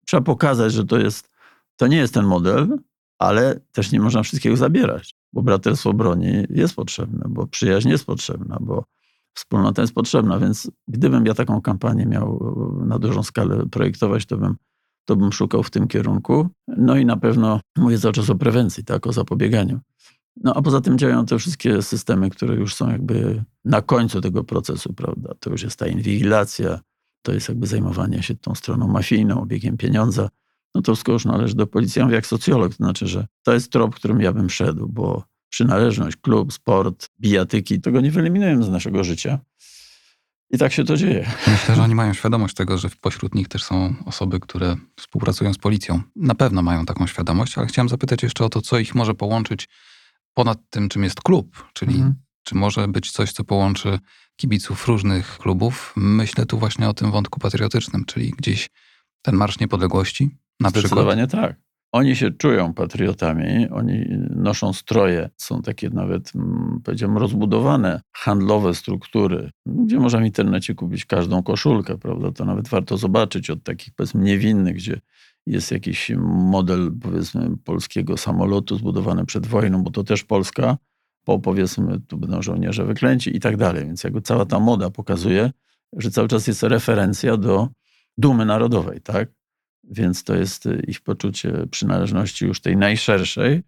Trzeba 0.07 0.22
pokazać, 0.22 0.72
że 0.72 0.85
to 0.85 0.98
jest, 0.98 1.30
to 1.76 1.87
nie 1.87 1.96
jest 1.96 2.14
ten 2.14 2.24
model, 2.24 2.78
ale 3.18 3.61
też 3.72 3.92
nie 3.92 4.00
można 4.00 4.22
wszystkiego 4.22 4.57
zabierać, 4.57 5.14
bo 5.34 5.42
braterstwo 5.42 5.92
broni 5.92 6.32
jest 6.50 6.74
potrzebne, 6.74 7.24
bo 7.28 7.46
przyjaźń 7.46 7.88
jest 7.88 8.04
potrzebna, 8.06 8.58
bo 8.60 8.84
wspólnota 9.34 9.82
jest 9.82 9.94
potrzebna, 9.94 10.38
więc 10.38 10.70
gdybym 10.88 11.26
ja 11.26 11.34
taką 11.34 11.60
kampanię 11.60 12.06
miał 12.06 12.56
e, 12.82 12.86
na 12.86 12.98
dużą 12.98 13.22
skalę 13.22 13.66
projektować, 13.70 14.26
to 14.26 14.36
bym, 14.36 14.56
to 15.04 15.16
bym 15.16 15.32
szukał 15.32 15.62
w 15.62 15.70
tym 15.70 15.88
kierunku. 15.88 16.48
No 16.68 16.96
i 16.96 17.06
na 17.06 17.16
pewno 17.16 17.60
mówię 17.76 17.98
cały 17.98 18.14
czas 18.14 18.30
o 18.30 18.34
prewencji, 18.34 18.84
tak, 18.84 19.06
o 19.06 19.12
zapobieganiu. 19.12 19.80
No 20.36 20.54
a 20.54 20.62
poza 20.62 20.80
tym 20.80 20.98
działają 20.98 21.26
te 21.26 21.38
wszystkie 21.38 21.82
systemy, 21.82 22.30
które 22.30 22.54
już 22.54 22.74
są 22.74 22.90
jakby 22.90 23.44
na 23.64 23.82
końcu 23.82 24.20
tego 24.20 24.44
procesu, 24.44 24.92
prawda? 24.92 25.34
To 25.40 25.50
już 25.50 25.62
jest 25.62 25.78
ta 25.78 25.86
inwigilacja, 25.86 26.80
to 27.22 27.32
jest 27.32 27.48
jakby 27.48 27.66
zajmowanie 27.66 28.22
się 28.22 28.34
tą 28.34 28.54
stroną 28.54 28.88
mafijną, 28.88 29.42
obiegiem 29.42 29.76
pieniądza. 29.76 30.28
No 30.74 30.82
to 30.82 30.94
wszystko 30.94 31.12
już 31.12 31.24
należy 31.24 31.54
do 31.54 31.66
policji. 31.66 31.98
Ja 31.98 32.04
mówię 32.04 32.16
jak 32.16 32.26
socjolog, 32.26 32.68
to 32.72 32.76
znaczy, 32.76 33.06
że 33.06 33.26
to 33.42 33.54
jest 33.54 33.72
trop, 33.72 33.94
którym 33.94 34.20
ja 34.20 34.32
bym 34.32 34.50
szedł, 34.50 34.88
bo 34.88 35.24
przynależność, 35.48 36.16
klub, 36.16 36.52
sport, 36.52 37.08
bijatyki, 37.20 37.80
tego 37.80 38.00
nie 38.00 38.10
wyeliminujemy 38.10 38.64
z 38.64 38.68
naszego 38.68 39.04
życia. 39.04 39.38
I 40.50 40.58
tak 40.58 40.72
się 40.72 40.84
to 40.84 40.96
dzieje. 40.96 41.30
Myślę, 41.46 41.76
że 41.76 41.82
oni 41.82 41.94
mają 41.94 42.14
świadomość 42.14 42.54
tego, 42.54 42.78
że 42.78 42.88
pośród 43.00 43.34
nich 43.34 43.48
też 43.48 43.64
są 43.64 43.94
osoby, 44.06 44.40
które 44.40 44.76
współpracują 44.96 45.52
z 45.54 45.58
policją. 45.58 46.02
Na 46.16 46.34
pewno 46.34 46.62
mają 46.62 46.87
taką 46.87 47.06
świadomość, 47.06 47.58
ale 47.58 47.66
chciałem 47.66 47.88
zapytać 47.88 48.22
jeszcze 48.22 48.44
o 48.44 48.48
to, 48.48 48.60
co 48.60 48.78
ich 48.78 48.94
może 48.94 49.14
połączyć 49.14 49.68
ponad 50.34 50.58
tym, 50.70 50.88
czym 50.88 51.04
jest 51.04 51.20
klub, 51.20 51.68
czyli 51.72 51.94
Mhm. 51.94 52.14
czy 52.42 52.54
może 52.54 52.88
być 52.88 53.10
coś, 53.10 53.32
co 53.32 53.44
połączy 53.44 53.98
kibiców 54.37 54.88
różnych 54.88 55.38
klubów. 55.38 55.92
Myślę 55.96 56.46
tu 56.46 56.58
właśnie 56.58 56.88
o 56.88 56.94
tym 56.94 57.10
wątku 57.10 57.40
patriotycznym, 57.40 58.04
czyli 58.04 58.30
gdzieś 58.38 58.70
ten 59.22 59.37
Marsz 59.37 59.58
Niepodległości 59.60 60.30
na 60.60 60.70
przykład. 60.70 60.86
Zdecydowanie 60.86 61.26
tak. 61.26 61.64
Oni 61.94 62.16
się 62.16 62.30
czują 62.30 62.74
patriotami, 62.74 63.68
oni 63.68 64.06
noszą 64.30 64.72
stroje, 64.72 65.30
są 65.36 65.62
takie 65.62 65.90
nawet, 65.90 66.32
mm, 66.34 66.80
powiedziałbym, 66.84 67.18
rozbudowane 67.18 68.00
handlowe 68.12 68.74
struktury, 68.74 69.50
gdzie 69.66 70.00
można 70.00 70.18
w 70.20 70.24
internecie 70.24 70.74
kupić 70.74 71.04
każdą 71.04 71.42
koszulkę, 71.42 71.98
prawda? 71.98 72.32
To 72.32 72.44
nawet 72.44 72.68
warto 72.68 72.96
zobaczyć 72.96 73.50
od 73.50 73.62
takich, 73.62 73.94
powiedzmy, 73.94 74.24
niewinnych, 74.24 74.74
gdzie 74.74 75.00
jest 75.46 75.72
jakiś 75.72 76.10
model, 76.50 76.92
powiedzmy, 77.02 77.56
polskiego 77.64 78.16
samolotu 78.16 78.76
zbudowany 78.76 79.26
przed 79.26 79.46
wojną, 79.46 79.82
bo 79.82 79.90
to 79.90 80.04
też 80.04 80.24
Polska, 80.24 80.76
po 81.24 81.38
powiedzmy, 81.38 82.00
tu 82.00 82.18
będą 82.18 82.42
żołnierze 82.42 82.84
wyklęci 82.84 83.36
i 83.36 83.40
tak 83.40 83.56
dalej. 83.56 83.86
Więc 83.86 84.04
jakby 84.04 84.20
cała 84.20 84.46
ta 84.46 84.60
moda 84.60 84.90
pokazuje, 84.90 85.50
że 85.96 86.10
cały 86.10 86.28
czas 86.28 86.46
jest 86.46 86.62
referencja 86.62 87.36
do 87.36 87.68
dumy 88.18 88.44
narodowej, 88.44 89.00
tak? 89.00 89.28
Więc 89.90 90.24
to 90.24 90.34
jest 90.34 90.66
y, 90.66 90.82
ich 90.88 91.00
poczucie 91.00 91.66
przynależności 91.70 92.46
już 92.46 92.60
tej 92.60 92.76
najszerszej, 92.76 93.62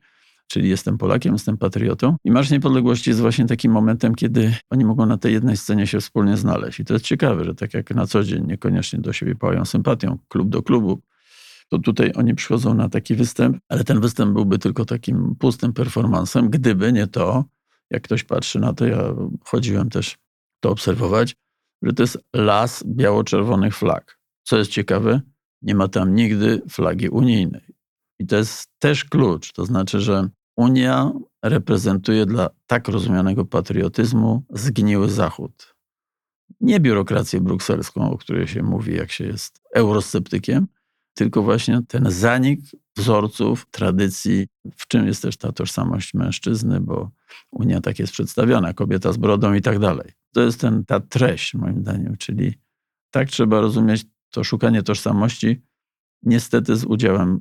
czyli 0.49 0.69
jestem 0.69 0.99
Polakiem, 0.99 1.33
jestem 1.33 1.59
patriotą. 1.59 2.17
I 2.25 2.31
Marsz 2.31 2.51
Niepodległości 2.51 3.11
jest 3.11 3.21
właśnie 3.21 3.47
takim 3.47 3.73
momentem, 3.73 4.15
kiedy 4.15 4.55
oni 4.71 4.85
mogą 4.85 5.07
na 5.07 5.19
tej 5.19 5.33
jednej 5.33 5.57
scenie 5.57 5.87
się 5.87 6.01
wspólnie 6.01 6.37
znaleźć. 6.37 6.81
I 6.81 6.85
to 6.85 6.93
jest 6.93 7.05
ciekawe, 7.05 7.45
że 7.45 7.55
tak 7.55 7.75
jak 7.75 7.91
na 7.91 8.07
co 8.07 8.25
dzień 8.25 8.47
niekoniecznie 8.47 8.99
do 8.99 9.13
siebie 9.13 9.35
pałają 9.35 9.65
sympatią, 9.65 10.19
klub 10.29 10.49
do 10.49 10.63
klubu, 10.63 11.01
to 11.69 11.79
tutaj 11.79 12.13
oni 12.15 12.35
przychodzą 12.35 12.75
na 12.75 12.89
taki 12.89 13.15
występ, 13.15 13.59
ale 13.69 13.85
ten 13.85 14.01
występ 14.01 14.33
byłby 14.33 14.59
tylko 14.59 14.85
takim 14.85 15.37
pustym 15.39 15.73
performansem, 15.73 16.51
gdyby 16.51 16.93
nie 16.93 17.07
to, 17.07 17.45
jak 17.91 18.03
ktoś 18.03 18.25
patrzy 18.25 18.61
na 18.61 18.73
to, 18.73 18.87
ja 18.87 18.99
chodziłem 19.45 19.91
też 19.91 20.17
to 20.61 20.71
obserwować, 20.71 21.37
że 21.83 21.93
to 21.93 22.03
jest 22.03 22.19
las 22.35 22.85
biało-czerwonych 22.87 23.77
flag. 23.77 24.19
Co 24.43 24.59
jest 24.59 24.71
ciekawe, 24.71 25.21
nie 25.67 25.75
ma 25.75 25.89
tam 25.89 26.15
nigdy 26.15 26.63
flagi 26.71 27.09
unijnej. 27.09 27.75
I 28.19 28.27
to 28.27 28.37
jest 28.37 28.71
też 28.79 29.05
klucz. 29.05 29.53
To 29.53 29.65
znaczy, 29.65 30.01
że 30.01 30.29
Unia 30.57 31.13
reprezentuje 31.43 32.27
dla 32.27 32.51
tak 32.67 32.89
rozumianego 32.89 33.45
patriotyzmu 33.45 34.43
zgniły 34.51 35.11
Zachód. 35.11 35.75
Nie 36.61 36.81
biurokrację 36.81 37.41
brukselską, 37.41 38.11
o 38.11 38.19
której 38.19 38.49
się 38.49 38.63
mówi, 38.63 38.95
jak 38.95 39.13
się 39.13 39.25
jest 39.25 39.61
eurosceptykiem, 39.75 40.67
tylko 41.15 41.43
właśnie 41.43 41.81
ten 41.89 42.11
zanik 42.11 42.61
wzorców, 42.97 43.67
tradycji, 43.71 44.47
w 44.77 44.87
czym 44.87 45.07
jest 45.07 45.23
też 45.23 45.37
ta 45.37 45.53
tożsamość 45.53 46.15
mężczyzny, 46.15 46.81
bo 46.81 47.11
Unia 47.51 47.81
tak 47.81 47.99
jest 47.99 48.13
przedstawiona, 48.13 48.73
kobieta 48.73 49.13
z 49.13 49.17
brodą 49.17 49.55
i 49.55 49.61
tak 49.61 49.79
dalej. 49.79 50.13
To 50.35 50.41
jest 50.41 50.61
ten, 50.61 50.85
ta 50.85 51.01
treść, 51.01 51.55
moim 51.55 51.81
zdaniem, 51.81 52.17
czyli 52.17 52.55
tak 53.11 53.29
trzeba 53.29 53.61
rozumieć 53.61 54.05
to 54.37 54.45
szukanie 54.45 54.83
tożsamości, 54.83 55.63
niestety 56.23 56.77
z 56.77 56.85
udziałem 56.85 57.41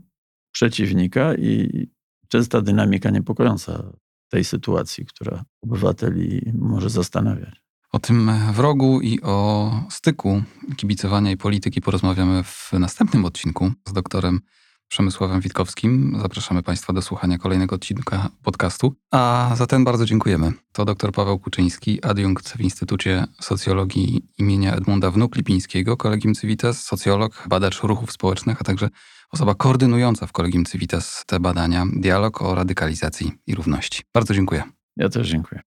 przeciwnika 0.52 1.36
i 1.36 1.88
częsta 2.28 2.62
dynamika 2.62 3.10
niepokojąca 3.10 3.92
tej 4.30 4.44
sytuacji, 4.44 5.06
która 5.06 5.44
obywateli 5.62 6.52
może 6.54 6.90
zastanawiać. 6.90 7.62
O 7.92 8.00
tym 8.00 8.32
wrogu 8.54 9.02
i 9.02 9.22
o 9.22 9.72
styku 9.90 10.44
kibicowania 10.76 11.32
i 11.32 11.38
polityki 11.38 11.82
porozmawiamy 11.82 12.44
w 12.44 12.74
następnym 12.74 13.26
odcinku 13.26 13.72
z 13.88 13.94
doktorem 13.94 14.40
Przemysławem 14.88 15.42
Witkowskim. 15.42 16.18
Zapraszamy 16.22 16.64
Państwa 16.64 16.94
do 16.94 17.02
słuchania 17.02 17.38
kolejnego 17.38 17.76
odcinka 17.76 18.30
podcastu. 18.44 18.96
A 19.12 19.52
za 19.56 19.68
ten 19.68 19.84
bardzo 19.84 20.06
dziękujemy. 20.06 20.54
To 20.72 20.86
dr 20.86 21.12
Paweł 21.12 21.40
Kuczyński, 21.40 22.04
adiunkt 22.04 22.50
w 22.50 22.62
Instytucie 22.62 23.26
Socjologii 23.42 24.22
imienia 24.38 24.76
Edmunda 24.76 25.12
Wnuk-Lipińskiego, 25.12 25.98
Kolegium 25.98 26.36
Civitas, 26.36 26.84
socjolog, 26.84 27.46
badacz 27.50 27.84
ruchów 27.84 28.12
społecznych, 28.12 28.62
a 28.62 28.64
także 28.64 28.90
osoba 29.32 29.56
koordynująca 29.56 30.28
w 30.28 30.32
Kolegium 30.32 30.66
Civitas 30.66 31.24
te 31.28 31.40
badania, 31.40 31.86
dialog 31.94 32.42
o 32.42 32.56
radykalizacji 32.56 33.32
i 33.48 33.56
równości. 33.56 34.04
Bardzo 34.14 34.34
dziękuję. 34.34 34.64
Ja 34.98 35.10
też 35.10 35.28
dziękuję. 35.30 35.62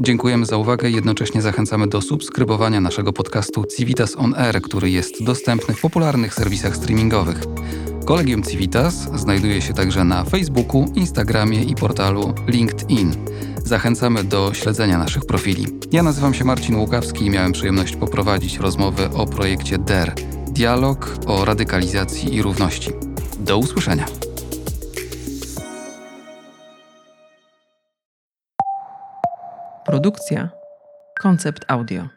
Dziękujemy 0.00 0.46
za 0.46 0.56
uwagę 0.56 0.90
i 0.90 0.94
jednocześnie 0.94 1.42
zachęcamy 1.42 1.86
do 1.86 2.00
subskrybowania 2.00 2.80
naszego 2.80 3.12
podcastu 3.12 3.64
Civitas 3.76 4.16
On 4.16 4.34
Air, 4.34 4.62
który 4.62 4.90
jest 4.90 5.24
dostępny 5.24 5.74
w 5.74 5.80
popularnych 5.80 6.34
serwisach 6.34 6.76
streamingowych. 6.76 7.40
Kolegium 8.06 8.42
Civitas 8.42 8.94
znajduje 8.94 9.62
się 9.62 9.74
także 9.74 10.04
na 10.04 10.24
Facebooku, 10.24 10.84
Instagramie 10.94 11.64
i 11.64 11.74
portalu 11.74 12.34
LinkedIn. 12.48 13.12
Zachęcamy 13.64 14.24
do 14.24 14.54
śledzenia 14.54 14.98
naszych 14.98 15.26
profili. 15.26 15.66
Ja 15.92 16.02
nazywam 16.02 16.34
się 16.34 16.44
Marcin 16.44 16.76
Łukawski 16.76 17.26
i 17.26 17.30
miałem 17.30 17.52
przyjemność 17.52 17.96
poprowadzić 17.96 18.58
rozmowę 18.58 19.10
o 19.14 19.26
projekcie 19.26 19.78
DER 19.78 20.14
Dialog 20.48 21.16
o 21.26 21.44
radykalizacji 21.44 22.34
i 22.34 22.42
równości. 22.42 22.90
Do 23.38 23.58
usłyszenia. 23.58 24.06
Produkcja 29.84 30.50
Koncept 31.20 31.64
Audio. 31.68 32.15